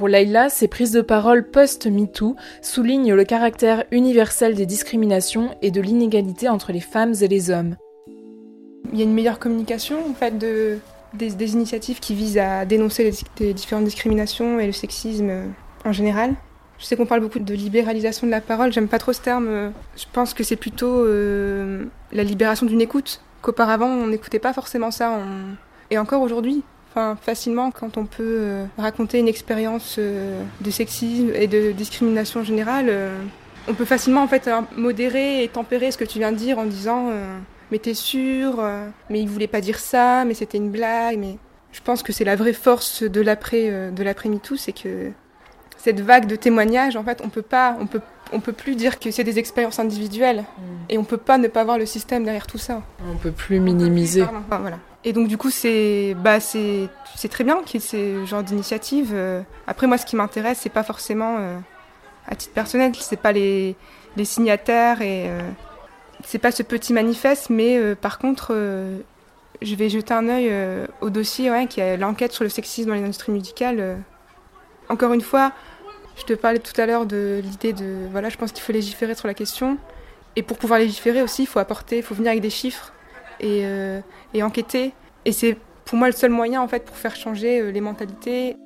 Pour 0.00 0.08
Leila, 0.08 0.48
ces 0.48 0.66
prises 0.66 0.92
de 0.92 1.02
parole 1.02 1.44
post-MeToo 1.44 2.34
soulignent 2.62 3.12
le 3.12 3.24
caractère 3.24 3.84
universel 3.90 4.54
des 4.54 4.64
discriminations 4.64 5.54
et 5.60 5.70
de 5.70 5.82
l'inégalité 5.82 6.48
entre 6.48 6.72
les 6.72 6.80
femmes 6.80 7.12
et 7.20 7.28
les 7.28 7.50
hommes. 7.50 7.76
Il 8.94 8.98
y 8.98 9.02
a 9.02 9.04
une 9.04 9.12
meilleure 9.12 9.38
communication 9.38 9.98
en 10.08 10.14
fait 10.14 10.38
de, 10.38 10.78
des, 11.12 11.52
initiatives 11.52 12.00
qui 12.00 12.14
visent 12.14 12.38
à 12.38 12.64
dénoncer 12.64 13.12
les, 13.40 13.52
différentes 13.52 13.84
discriminations 13.84 14.58
et 14.58 14.64
le 14.64 14.72
sexisme 14.72 15.28
euh, 15.28 15.46
en 15.84 15.92
général. 15.92 16.32
Je 16.78 16.86
sais 16.86 16.96
qu'on 16.96 17.04
parle 17.04 17.20
beaucoup 17.20 17.38
de 17.38 17.54
libéralisation 17.54 18.26
de 18.26 18.32
la 18.32 18.40
parole, 18.40 18.72
j'aime 18.72 18.88
pas 18.88 18.98
trop 18.98 19.12
ce 19.12 19.20
terme. 19.20 19.70
Je 19.98 20.06
pense 20.10 20.32
que 20.32 20.42
c'est 20.42 20.56
plutôt 20.56 21.04
euh, 21.04 21.84
la 22.12 22.24
libération 22.24 22.64
d'une 22.64 22.80
écoute, 22.80 23.20
qu'auparavant 23.42 23.88
on 23.88 24.06
n'écoutait 24.06 24.38
pas 24.38 24.54
forcément 24.54 24.92
ça. 24.92 25.18
Et 25.90 25.98
encore 25.98 26.22
aujourd'hui, 26.22 26.64
enfin, 26.90 27.16
facilement, 27.20 27.70
quand 27.70 27.96
on 27.96 28.06
peut 28.06 28.64
raconter 28.78 29.18
une 29.18 29.28
expérience 29.28 29.98
de 29.98 30.70
sexisme 30.70 31.30
et 31.34 31.46
de 31.46 31.72
discrimination 31.72 32.42
générale, 32.42 32.92
on 33.68 33.74
peut 33.74 33.84
facilement 33.84 34.22
en 34.22 34.28
fait 34.28 34.50
modérer 34.76 35.44
et 35.44 35.48
tempérer 35.48 35.90
ce 35.90 35.98
que 35.98 36.04
tu 36.04 36.18
viens 36.18 36.32
de 36.32 36.36
dire 36.36 36.58
en 36.58 36.66
disant 36.66 37.10
mais 37.70 37.78
t'es 37.78 37.94
sûr 37.94 38.56
euh, 38.58 38.88
Mais 39.08 39.20
il 39.20 39.28
voulait 39.28 39.46
pas 39.46 39.60
dire 39.60 39.78
ça, 39.78 40.24
mais 40.24 40.34
c'était 40.34 40.58
une 40.58 40.70
blague. 40.70 41.18
Mais 41.18 41.38
je 41.72 41.80
pense 41.80 42.02
que 42.02 42.12
c'est 42.12 42.24
la 42.24 42.36
vraie 42.36 42.52
force 42.52 43.02
de 43.02 43.20
l'après 43.20 43.68
euh, 43.70 43.90
de 43.90 44.02
l'après 44.02 44.28
MeToo, 44.28 44.56
c'est 44.56 44.72
que 44.72 45.10
cette 45.76 46.00
vague 46.00 46.26
de 46.26 46.36
témoignages, 46.36 46.96
en 46.96 47.04
fait, 47.04 47.22
on 47.24 47.30
peut 47.30 47.42
pas, 47.42 47.76
on 47.80 47.86
peut, 47.86 48.02
on 48.32 48.40
peut 48.40 48.52
plus 48.52 48.74
dire 48.74 48.98
que 48.98 49.10
c'est 49.10 49.24
des 49.24 49.38
expériences 49.38 49.78
individuelles, 49.78 50.40
mm. 50.40 50.62
et 50.90 50.98
on 50.98 51.04
peut 51.04 51.16
pas 51.16 51.38
ne 51.38 51.48
pas 51.48 51.64
voir 51.64 51.78
le 51.78 51.86
système 51.86 52.24
derrière 52.24 52.46
tout 52.46 52.58
ça. 52.58 52.82
On 53.10 53.16
peut 53.16 53.30
plus 53.30 53.60
minimiser. 53.60 54.24
voilà. 54.50 54.78
Et 55.04 55.12
donc 55.12 55.28
du 55.28 55.38
coup, 55.38 55.50
c'est, 55.50 56.14
bah, 56.18 56.40
c'est, 56.40 56.88
très 57.30 57.44
bien 57.44 57.62
qu'il 57.62 57.80
y 57.80 57.84
ait 57.84 57.86
ce 57.86 58.24
genre 58.26 58.42
d'initiative. 58.42 59.10
Euh. 59.14 59.42
Après, 59.66 59.86
moi, 59.86 59.96
ce 59.98 60.04
qui 60.04 60.16
m'intéresse, 60.16 60.58
c'est 60.60 60.68
pas 60.68 60.82
forcément 60.82 61.38
à 62.26 62.34
titre 62.34 62.52
personnel, 62.52 62.92
c'est 62.94 63.16
pas 63.16 63.32
les, 63.32 63.76
les 64.16 64.24
signataires 64.24 65.00
et 65.00 65.30
c'est 66.24 66.38
pas 66.38 66.52
ce 66.52 66.62
petit 66.62 66.92
manifeste, 66.92 67.50
mais 67.50 67.76
euh, 67.78 67.94
par 67.94 68.18
contre, 68.18 68.48
euh, 68.50 68.98
je 69.62 69.74
vais 69.74 69.88
jeter 69.88 70.14
un 70.14 70.28
œil 70.28 70.48
euh, 70.50 70.86
au 71.00 71.10
dossier 71.10 71.50
qui 71.68 71.80
est 71.80 71.96
l'enquête 71.96 72.32
sur 72.32 72.44
le 72.44 72.50
sexisme 72.50 72.88
dans 72.90 72.94
l'industrie 72.94 73.32
musicale. 73.32 73.98
Encore 74.88 75.12
une 75.12 75.20
fois, 75.20 75.52
je 76.16 76.24
te 76.24 76.32
parlais 76.32 76.58
tout 76.58 76.78
à 76.80 76.86
l'heure 76.86 77.06
de 77.06 77.40
l'idée 77.42 77.72
de. 77.72 78.08
Voilà, 78.10 78.28
je 78.28 78.36
pense 78.36 78.52
qu'il 78.52 78.62
faut 78.62 78.72
légiférer 78.72 79.14
sur 79.14 79.28
la 79.28 79.34
question. 79.34 79.78
Et 80.36 80.42
pour 80.42 80.58
pouvoir 80.58 80.78
légiférer 80.78 81.22
aussi, 81.22 81.42
il 81.42 81.46
faut 81.46 81.58
apporter, 81.58 81.98
il 81.98 82.02
faut 82.02 82.14
venir 82.14 82.30
avec 82.30 82.42
des 82.42 82.50
chiffres 82.50 82.92
et, 83.40 83.64
euh, 83.64 84.00
et 84.34 84.42
enquêter. 84.42 84.92
Et 85.24 85.32
c'est 85.32 85.56
pour 85.84 85.98
moi 85.98 86.08
le 86.08 86.14
seul 86.14 86.30
moyen 86.30 86.62
en 86.62 86.68
fait 86.68 86.84
pour 86.84 86.96
faire 86.96 87.16
changer 87.16 87.60
euh, 87.60 87.70
les 87.70 87.80
mentalités. 87.80 88.56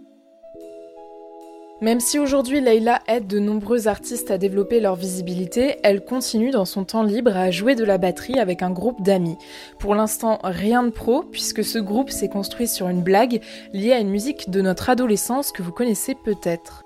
Même 1.80 2.00
si 2.00 2.18
aujourd'hui 2.18 2.60
Leïla 2.60 3.00
aide 3.08 3.26
de 3.26 3.38
nombreux 3.38 3.88
artistes 3.88 4.30
à 4.30 4.38
développer 4.38 4.80
leur 4.80 4.94
visibilité, 4.94 5.76
elle 5.82 6.04
continue 6.04 6.50
dans 6.50 6.64
son 6.64 6.84
temps 6.84 7.02
libre 7.02 7.36
à 7.36 7.50
jouer 7.50 7.74
de 7.74 7.84
la 7.84 7.98
batterie 7.98 8.38
avec 8.38 8.62
un 8.62 8.70
groupe 8.70 9.02
d'amis. 9.02 9.36
Pour 9.78 9.94
l'instant, 9.94 10.38
rien 10.44 10.82
de 10.84 10.90
pro, 10.90 11.22
puisque 11.22 11.64
ce 11.64 11.78
groupe 11.78 12.10
s'est 12.10 12.28
construit 12.28 12.68
sur 12.68 12.88
une 12.88 13.02
blague 13.02 13.42
liée 13.72 13.92
à 13.92 13.98
une 13.98 14.08
musique 14.08 14.50
de 14.50 14.62
notre 14.62 14.88
adolescence 14.88 15.50
que 15.50 15.62
vous 15.62 15.72
connaissez 15.72 16.14
peut-être. 16.14 16.84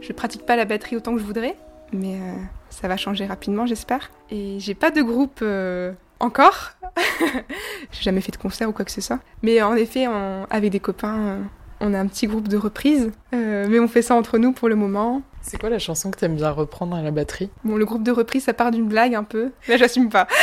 Je 0.00 0.12
pratique 0.12 0.44
pas 0.44 0.56
la 0.56 0.64
batterie 0.64 0.96
autant 0.96 1.14
que 1.14 1.20
je 1.20 1.24
voudrais, 1.24 1.56
mais 1.92 2.14
euh, 2.14 2.34
ça 2.70 2.88
va 2.88 2.96
changer 2.96 3.24
rapidement, 3.24 3.66
j'espère. 3.66 4.10
Et 4.30 4.56
j'ai 4.58 4.74
pas 4.74 4.90
de 4.90 5.00
groupe 5.00 5.40
euh, 5.42 5.92
encore. 6.20 6.70
j'ai 7.92 8.02
jamais 8.02 8.20
fait 8.20 8.32
de 8.32 8.36
concert 8.36 8.68
ou 8.68 8.72
quoi 8.72 8.84
que 8.84 8.90
ce 8.90 9.00
soit. 9.00 9.18
Mais 9.42 9.60
en 9.62 9.74
effet, 9.74 10.06
on- 10.06 10.46
avec 10.50 10.70
des 10.70 10.80
copains, 10.80 11.18
euh, 11.18 11.40
on 11.80 11.94
a 11.94 11.98
un 11.98 12.06
petit 12.06 12.26
groupe 12.26 12.48
de 12.48 12.56
reprises, 12.56 13.10
euh, 13.34 13.66
mais 13.68 13.78
on 13.80 13.88
fait 13.88 14.02
ça 14.02 14.14
entre 14.14 14.38
nous 14.38 14.52
pour 14.52 14.68
le 14.68 14.76
moment. 14.76 15.22
C'est 15.42 15.58
quoi 15.58 15.70
la 15.70 15.78
chanson 15.78 16.10
que 16.10 16.18
t'aimes 16.18 16.36
bien 16.36 16.50
reprendre 16.50 16.94
à 16.96 17.02
la 17.02 17.10
batterie? 17.10 17.50
Bon, 17.64 17.76
le 17.76 17.84
groupe 17.86 18.02
de 18.02 18.10
reprises, 18.12 18.44
ça 18.44 18.52
part 18.52 18.70
d'une 18.70 18.86
blague 18.86 19.14
un 19.14 19.24
peu. 19.24 19.50
Là, 19.68 19.76
j'assume 19.78 20.10
pas. 20.10 20.26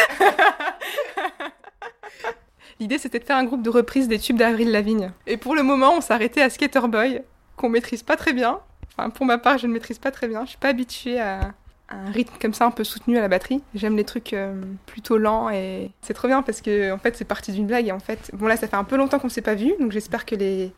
L'idée, 2.79 2.97
c'était 2.97 3.19
de 3.19 3.23
faire 3.23 3.37
un 3.37 3.43
groupe 3.43 3.63
de 3.63 3.69
reprises 3.69 4.07
des 4.07 4.19
tubes 4.19 4.37
d'Avril 4.37 4.71
Lavigne. 4.71 5.11
Et 5.25 5.37
pour 5.37 5.55
le 5.55 5.63
moment, 5.63 5.93
on 5.97 6.01
s'est 6.01 6.13
arrêté 6.13 6.41
à 6.41 6.49
Skater 6.49 6.87
Boy, 6.87 7.21
qu'on 7.55 7.69
maîtrise 7.69 8.03
pas 8.03 8.15
très 8.15 8.33
bien. 8.33 8.59
Enfin, 8.97 9.09
pour 9.09 9.25
ma 9.25 9.37
part, 9.39 9.57
je 9.57 9.65
ne 9.67 9.73
maîtrise 9.73 9.97
pas 9.99 10.11
très 10.11 10.27
bien. 10.27 10.43
Je 10.45 10.49
suis 10.49 10.57
pas 10.59 10.69
habituée 10.69 11.19
à 11.19 11.53
un 11.89 12.11
rythme 12.11 12.33
comme 12.41 12.53
ça, 12.53 12.65
un 12.65 12.71
peu 12.71 12.83
soutenu 12.83 13.17
à 13.17 13.21
la 13.21 13.27
batterie. 13.27 13.61
J'aime 13.73 13.95
les 13.95 14.03
trucs 14.03 14.33
euh, 14.33 14.61
plutôt 14.85 15.17
lents 15.17 15.49
et 15.49 15.91
c'est 16.01 16.13
trop 16.13 16.27
bien 16.27 16.41
parce 16.41 16.61
que 16.61 16.91
en 16.91 16.97
fait, 16.97 17.15
c'est 17.15 17.25
parti 17.25 17.51
d'une 17.51 17.67
blague 17.67 17.87
et 17.87 17.91
en 17.91 17.99
fait, 17.99 18.31
bon 18.33 18.47
là, 18.47 18.57
ça 18.57 18.67
fait 18.67 18.75
un 18.75 18.83
peu 18.83 18.97
longtemps 18.97 19.19
qu'on 19.19 19.29
s'est 19.29 19.41
pas 19.41 19.55
vu, 19.55 19.73
donc 19.79 19.91
j'espère 19.91 20.25
que 20.25 20.35
les 20.35 20.73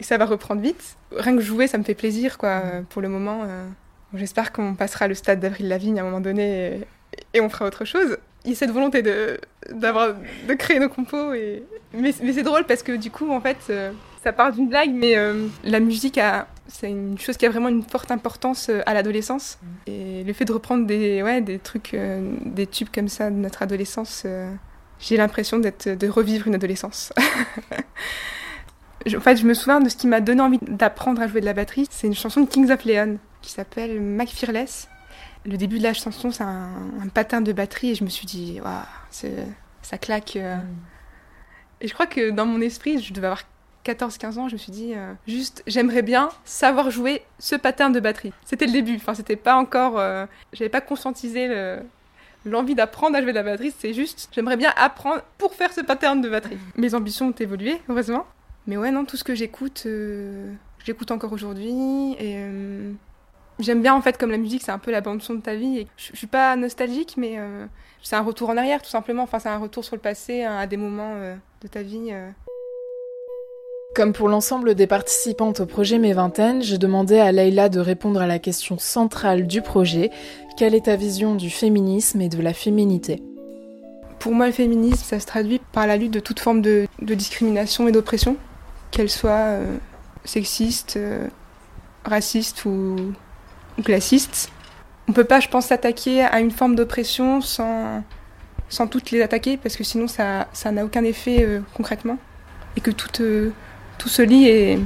ça 0.00 0.18
va 0.18 0.24
reprendre 0.24 0.60
vite. 0.60 0.96
Rien 1.16 1.36
que 1.36 1.42
jouer, 1.42 1.66
ça 1.68 1.78
me 1.78 1.84
fait 1.84 1.94
plaisir, 1.94 2.36
quoi. 2.38 2.62
euh, 2.64 2.82
Pour 2.88 3.00
le 3.00 3.08
moment, 3.08 3.42
euh, 3.44 3.66
j'espère 4.14 4.52
qu'on 4.52 4.74
passera 4.74 5.06
le 5.06 5.14
stade 5.14 5.40
d'Avril 5.40 5.68
Lavigne 5.68 6.00
à 6.00 6.02
un 6.02 6.06
moment 6.06 6.20
donné 6.20 6.80
et, 7.32 7.40
on 7.40 7.48
fera 7.48 7.66
autre 7.66 7.84
chose. 7.84 8.18
Il 8.44 8.50
y 8.50 8.54
a 8.54 8.56
cette 8.56 8.72
volonté 8.72 9.02
de, 9.02 9.38
d'avoir, 9.70 10.14
de 10.48 10.54
créer 10.54 10.80
nos 10.80 10.88
compos. 10.88 11.32
Et... 11.32 11.62
Mais, 11.92 12.12
mais 12.22 12.32
c'est 12.32 12.42
drôle 12.42 12.64
parce 12.64 12.82
que 12.82 12.92
du 12.92 13.10
coup, 13.10 13.30
en 13.30 13.40
fait, 13.40 13.72
ça 14.24 14.32
part 14.32 14.50
d'une 14.52 14.68
blague, 14.68 14.90
mais 14.92 15.16
euh, 15.16 15.46
la 15.62 15.78
musique, 15.80 16.18
a, 16.18 16.48
c'est 16.66 16.90
une 16.90 17.18
chose 17.18 17.36
qui 17.36 17.46
a 17.46 17.50
vraiment 17.50 17.68
une 17.68 17.82
forte 17.84 18.10
importance 18.10 18.68
euh, 18.70 18.80
à 18.86 18.94
l'adolescence. 18.94 19.58
Et 19.86 20.24
le 20.24 20.32
fait 20.32 20.44
de 20.46 20.52
reprendre 20.52 20.86
des, 20.86 21.22
ouais, 21.22 21.40
des 21.42 21.58
trucs, 21.58 21.94
euh, 21.94 22.34
des 22.44 22.66
tubes 22.66 22.88
comme 22.92 23.08
ça 23.08 23.30
de 23.30 23.36
notre 23.36 23.62
adolescence, 23.62 24.22
euh, 24.24 24.52
j'ai 24.98 25.16
l'impression 25.16 25.58
d'être, 25.58 25.88
de 25.90 26.08
revivre 26.08 26.48
une 26.48 26.54
adolescence. 26.54 27.12
Je- 29.06 29.16
en 29.16 29.20
fait, 29.20 29.36
je 29.36 29.44
me 29.46 29.52
souviens 29.54 29.80
de 29.80 29.88
ce 29.88 29.96
qui 29.96 30.06
m'a 30.06 30.20
donné 30.20 30.40
envie 30.40 30.58
d'apprendre 30.62 31.20
à 31.20 31.26
jouer 31.26 31.40
de 31.40 31.46
la 31.46 31.52
batterie. 31.52 31.86
C'est 31.90 32.06
une 32.06 32.14
chanson 32.14 32.40
de 32.40 32.46
Kings 32.46 32.70
of 32.70 32.84
Leon 32.86 33.18
qui 33.42 33.50
s'appelle 33.50 34.00
Mac 34.00 34.28
Fearless. 34.30 34.88
Le 35.44 35.58
début 35.58 35.78
de 35.78 35.82
la 35.82 35.92
chanson, 35.92 36.30
c'est 36.30 36.42
un, 36.42 36.70
un 37.02 37.08
pattern 37.08 37.44
de 37.44 37.52
batterie 37.52 37.90
et 37.90 37.94
je 37.94 38.02
me 38.04 38.08
suis 38.08 38.24
dit, 38.24 38.60
waouh, 38.64 38.72
ça 39.82 39.98
claque. 39.98 40.36
euh. 40.36 40.56
Et 41.82 41.88
je 41.88 41.92
crois 41.92 42.06
que 42.06 42.30
dans 42.30 42.46
mon 42.46 42.62
esprit, 42.62 42.98
je 43.02 43.12
devais 43.12 43.26
avoir 43.26 43.42
14-15 43.84 44.38
ans, 44.38 44.48
je 44.48 44.54
me 44.54 44.58
suis 44.58 44.72
dit, 44.72 44.92
euh, 44.94 45.12
juste, 45.26 45.62
j'aimerais 45.66 46.02
bien 46.02 46.30
savoir 46.44 46.90
jouer 46.90 47.22
ce 47.38 47.54
pattern 47.56 47.92
de 47.92 48.00
batterie. 48.00 48.32
C'était 48.44 48.66
le 48.66 48.72
début, 48.72 48.96
enfin, 48.96 49.14
c'était 49.14 49.36
pas 49.36 49.56
encore. 49.56 49.98
euh, 49.98 50.26
J'avais 50.52 50.70
pas 50.70 50.80
conscientisé 50.80 51.48
le- 51.48 51.78
l'envie 52.46 52.74
d'apprendre 52.74 53.16
à 53.16 53.20
jouer 53.22 53.32
de 53.32 53.36
la 53.36 53.42
batterie, 53.42 53.72
c'est 53.78 53.92
juste, 53.92 54.28
j'aimerais 54.32 54.56
bien 54.56 54.72
apprendre 54.76 55.22
pour 55.38 55.54
faire 55.54 55.72
ce 55.72 55.80
pattern 55.80 56.20
de 56.20 56.28
batterie. 56.28 56.58
Mes 56.76 56.94
ambitions 56.94 57.28
ont 57.28 57.32
évolué, 57.32 57.80
heureusement. 57.88 58.26
Mais 58.66 58.76
ouais, 58.78 58.90
non, 58.90 59.04
tout 59.04 59.16
ce 59.18 59.24
que 59.24 59.34
j'écoute, 59.34 59.82
euh, 59.86 60.52
j'écoute 60.84 61.10
encore 61.10 61.32
aujourd'hui. 61.32 61.70
Et 62.18 62.36
euh, 62.38 62.92
j'aime 63.58 63.82
bien, 63.82 63.94
en 63.94 64.00
fait, 64.00 64.16
comme 64.16 64.30
la 64.30 64.38
musique, 64.38 64.62
c'est 64.62 64.72
un 64.72 64.78
peu 64.78 64.90
la 64.90 65.02
bande-son 65.02 65.34
de 65.34 65.40
ta 65.40 65.54
vie. 65.54 65.86
Je, 65.98 66.16
suis 66.16 66.26
pas 66.26 66.56
nostalgique, 66.56 67.14
mais 67.18 67.38
c'est 68.02 68.16
un 68.16 68.22
retour 68.22 68.48
en 68.48 68.56
arrière, 68.56 68.80
tout 68.80 68.88
simplement. 68.88 69.22
Enfin, 69.24 69.38
c'est 69.38 69.50
un 69.50 69.58
retour 69.58 69.84
sur 69.84 69.96
le 69.96 70.00
passé, 70.00 70.44
hein, 70.44 70.56
à 70.56 70.66
des 70.66 70.78
moments 70.78 71.14
de 71.60 71.68
ta 71.68 71.82
vie. 71.82 72.10
Comme 73.94 74.12
pour 74.12 74.28
l'ensemble 74.28 74.74
des 74.74 74.88
participantes 74.88 75.60
au 75.60 75.66
projet 75.66 75.98
Mes 75.98 76.14
Vingtaines, 76.14 76.64
je 76.64 76.74
demandais 76.74 77.20
à 77.20 77.30
Leïla 77.30 77.68
de 77.68 77.78
répondre 77.78 78.20
à 78.20 78.26
la 78.26 78.40
question 78.40 78.76
centrale 78.76 79.46
du 79.46 79.62
projet 79.62 80.10
quelle 80.56 80.74
est 80.74 80.86
ta 80.86 80.96
vision 80.96 81.36
du 81.36 81.48
féminisme 81.48 82.20
et 82.20 82.28
de 82.28 82.42
la 82.42 82.54
féminité? 82.54 83.22
Pour 84.18 84.34
moi, 84.34 84.46
le 84.46 84.52
féminisme, 84.52 85.04
ça 85.04 85.20
se 85.20 85.26
traduit 85.26 85.60
par 85.70 85.86
la 85.86 85.96
lutte 85.96 86.10
de 86.10 86.18
toute 86.18 86.40
forme 86.40 86.60
de, 86.60 86.88
discrimination 87.00 87.86
et 87.86 87.92
d'oppression, 87.92 88.36
qu'elle 88.90 89.10
soit 89.10 89.30
euh, 89.30 89.76
sexiste, 90.24 90.96
euh, 90.96 91.28
raciste 92.04 92.64
ou, 92.64 92.96
classiste. 93.84 94.50
On 95.08 95.12
peut 95.12 95.24
pas, 95.24 95.38
je 95.38 95.48
pense, 95.48 95.66
s'attaquer 95.66 96.22
à 96.22 96.40
une 96.40 96.50
forme 96.50 96.74
d'oppression 96.74 97.40
sans, 97.40 98.02
sans 98.68 98.88
toutes 98.88 99.12
les 99.12 99.22
attaquer, 99.22 99.56
parce 99.56 99.76
que 99.76 99.84
sinon 99.84 100.08
ça 100.08 100.46
n'a 100.72 100.84
aucun 100.84 101.04
effet 101.04 101.44
euh, 101.44 101.60
concrètement. 101.74 102.18
Et 102.76 102.80
que 102.80 102.90
tout, 102.90 103.22
euh, 103.22 103.50
tout 103.98 104.08
se 104.08 104.22
lie 104.22 104.46
et 104.48 104.78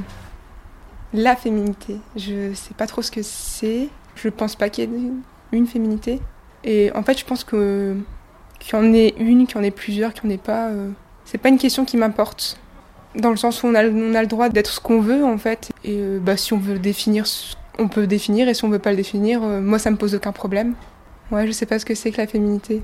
la 1.13 1.35
féminité. 1.35 1.97
Je 2.15 2.53
sais 2.53 2.73
pas 2.77 2.87
trop 2.87 3.01
ce 3.01 3.11
que 3.11 3.21
c'est. 3.23 3.89
Je 4.15 4.29
pense 4.29 4.55
pas 4.55 4.69
qu'il 4.69 4.89
y 4.89 4.93
ait 4.93 5.11
une 5.51 5.67
féminité. 5.67 6.19
Et 6.63 6.91
en 6.93 7.03
fait, 7.03 7.17
je 7.17 7.25
pense 7.25 7.43
que 7.43 7.95
qu'il 8.59 8.73
y 8.77 8.81
en 8.81 8.93
ait 8.93 9.13
une, 9.17 9.47
qu'il 9.47 9.55
y 9.55 9.59
en 9.59 9.63
ait 9.63 9.71
plusieurs, 9.71 10.13
qu'il 10.13 10.27
n'y 10.27 10.33
en 10.33 10.35
ait 10.35 10.41
pas, 10.41 10.67
euh, 10.67 10.89
c'est 11.23 11.37
pas 11.37 11.47
une 11.47 11.57
question 11.57 11.85
qui 11.85 11.95
m'importe. 11.95 12.59
Dans 13.15 13.29
le 13.31 13.37
sens 13.37 13.63
où 13.63 13.67
on 13.67 13.73
a, 13.73 13.81
le- 13.83 14.25
droit 14.27 14.49
d'être 14.49 14.69
ce 14.69 14.79
qu'on 14.81 14.99
veut, 14.99 15.23
en 15.25 15.37
fait. 15.37 15.71
Et 15.85 15.95
euh, 15.97 16.19
bah, 16.19 16.35
si 16.37 16.51
on 16.53 16.57
veut 16.57 16.77
définir, 16.77 17.25
on 17.79 17.87
peut 17.87 18.05
définir. 18.05 18.49
Et 18.49 18.53
si 18.53 18.65
on 18.65 18.69
veut 18.69 18.77
pas 18.79 18.91
le 18.91 18.97
définir, 18.97 19.41
euh, 19.43 19.61
moi, 19.61 19.79
ça 19.79 19.89
me 19.91 19.95
pose 19.95 20.13
aucun 20.13 20.33
problème. 20.33 20.75
Ouais, 21.31 21.47
je 21.47 21.51
sais 21.53 21.65
pas 21.65 21.79
ce 21.79 21.85
que 21.85 21.95
c'est 21.95 22.11
que 22.11 22.17
la 22.17 22.27
féminité. 22.27 22.83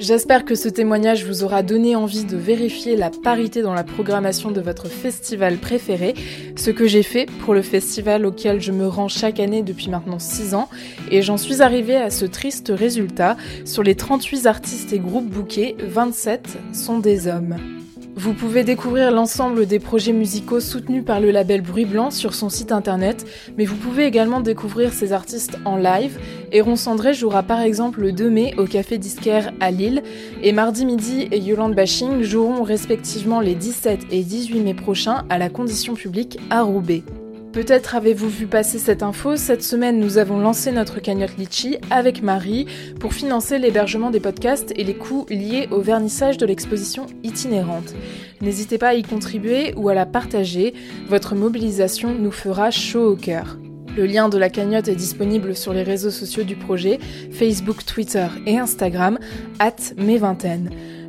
J'espère 0.00 0.46
que 0.46 0.54
ce 0.54 0.70
témoignage 0.70 1.26
vous 1.26 1.44
aura 1.44 1.62
donné 1.62 1.94
envie 1.94 2.24
de 2.24 2.38
vérifier 2.38 2.96
la 2.96 3.10
parité 3.10 3.60
dans 3.60 3.74
la 3.74 3.84
programmation 3.84 4.50
de 4.50 4.62
votre 4.62 4.88
festival 4.88 5.58
préféré, 5.58 6.14
ce 6.56 6.70
que 6.70 6.86
j'ai 6.86 7.02
fait 7.02 7.26
pour 7.26 7.52
le 7.52 7.60
festival 7.60 8.24
auquel 8.24 8.62
je 8.62 8.72
me 8.72 8.88
rends 8.88 9.08
chaque 9.08 9.38
année 9.40 9.62
depuis 9.62 9.90
maintenant 9.90 10.18
6 10.18 10.54
ans, 10.54 10.70
et 11.10 11.20
j'en 11.20 11.36
suis 11.36 11.60
arrivée 11.60 11.96
à 11.96 12.08
ce 12.08 12.24
triste 12.24 12.72
résultat. 12.74 13.36
Sur 13.66 13.82
les 13.82 13.94
38 13.94 14.46
artistes 14.46 14.94
et 14.94 15.00
groupes 15.00 15.28
bookés, 15.28 15.76
27 15.78 16.48
sont 16.72 16.98
des 16.98 17.26
hommes. 17.26 17.56
Vous 18.16 18.34
pouvez 18.34 18.64
découvrir 18.64 19.12
l'ensemble 19.12 19.66
des 19.66 19.78
projets 19.78 20.12
musicaux 20.12 20.60
soutenus 20.60 21.04
par 21.04 21.20
le 21.20 21.30
label 21.30 21.62
Bruit 21.62 21.84
Blanc 21.84 22.10
sur 22.10 22.34
son 22.34 22.48
site 22.48 22.72
internet, 22.72 23.24
mais 23.56 23.64
vous 23.64 23.76
pouvez 23.76 24.04
également 24.04 24.40
découvrir 24.40 24.92
ces 24.92 25.12
artistes 25.12 25.58
en 25.64 25.76
live. 25.76 26.18
Héron 26.52 26.76
Cendré 26.76 27.14
jouera 27.14 27.42
par 27.42 27.60
exemple 27.60 28.00
le 28.00 28.12
2 28.12 28.28
mai 28.28 28.54
au 28.58 28.64
Café 28.64 28.98
Disquaire 28.98 29.52
à 29.60 29.70
Lille, 29.70 30.02
et 30.42 30.52
Mardi 30.52 30.84
Midi 30.84 31.28
et 31.30 31.38
Yolande 31.38 31.74
Bashing 31.74 32.22
joueront 32.22 32.62
respectivement 32.62 33.40
les 33.40 33.54
17 33.54 34.06
et 34.10 34.22
18 34.22 34.60
mai 34.60 34.74
prochains 34.74 35.24
à 35.30 35.38
la 35.38 35.48
Condition 35.48 35.94
Publique 35.94 36.38
à 36.50 36.62
Roubaix. 36.62 37.04
Peut-être 37.52 37.96
avez-vous 37.96 38.28
vu 38.28 38.46
passer 38.46 38.78
cette 38.78 39.02
info, 39.02 39.34
cette 39.34 39.64
semaine 39.64 39.98
nous 39.98 40.18
avons 40.18 40.38
lancé 40.38 40.70
notre 40.70 41.00
cagnotte 41.00 41.36
Litchi 41.36 41.78
avec 41.90 42.22
Marie 42.22 42.66
pour 43.00 43.12
financer 43.12 43.58
l'hébergement 43.58 44.12
des 44.12 44.20
podcasts 44.20 44.72
et 44.76 44.84
les 44.84 44.94
coûts 44.94 45.26
liés 45.28 45.66
au 45.72 45.80
vernissage 45.80 46.36
de 46.36 46.46
l'exposition 46.46 47.06
itinérante. 47.24 47.92
N'hésitez 48.40 48.78
pas 48.78 48.90
à 48.90 48.94
y 48.94 49.02
contribuer 49.02 49.74
ou 49.74 49.88
à 49.88 49.94
la 49.94 50.06
partager, 50.06 50.74
votre 51.08 51.34
mobilisation 51.34 52.14
nous 52.14 52.30
fera 52.30 52.70
chaud 52.70 53.10
au 53.10 53.16
cœur. 53.16 53.58
Le 53.96 54.06
lien 54.06 54.28
de 54.28 54.38
la 54.38 54.48
cagnotte 54.48 54.86
est 54.86 54.94
disponible 54.94 55.56
sur 55.56 55.72
les 55.72 55.82
réseaux 55.82 56.12
sociaux 56.12 56.44
du 56.44 56.54
projet, 56.54 57.00
Facebook, 57.32 57.84
Twitter 57.84 58.28
et 58.46 58.58
Instagram, 58.58 59.18
at 59.58 59.74
mes. 59.96 60.20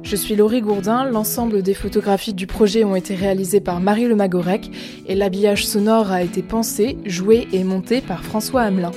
Je 0.03 0.15
suis 0.15 0.35
Laurie 0.35 0.61
Gourdin, 0.61 1.05
l'ensemble 1.05 1.61
des 1.61 1.73
photographies 1.73 2.33
du 2.33 2.47
projet 2.47 2.83
ont 2.83 2.95
été 2.95 3.15
réalisées 3.15 3.61
par 3.61 3.79
Marie 3.79 4.07
Le 4.07 4.15
Magorec 4.15 4.69
et 5.07 5.15
l'habillage 5.15 5.65
sonore 5.65 6.11
a 6.11 6.23
été 6.23 6.41
pensé, 6.41 6.97
joué 7.05 7.47
et 7.53 7.63
monté 7.63 8.01
par 8.01 8.23
François 8.23 8.63
Hamelin. 8.63 8.91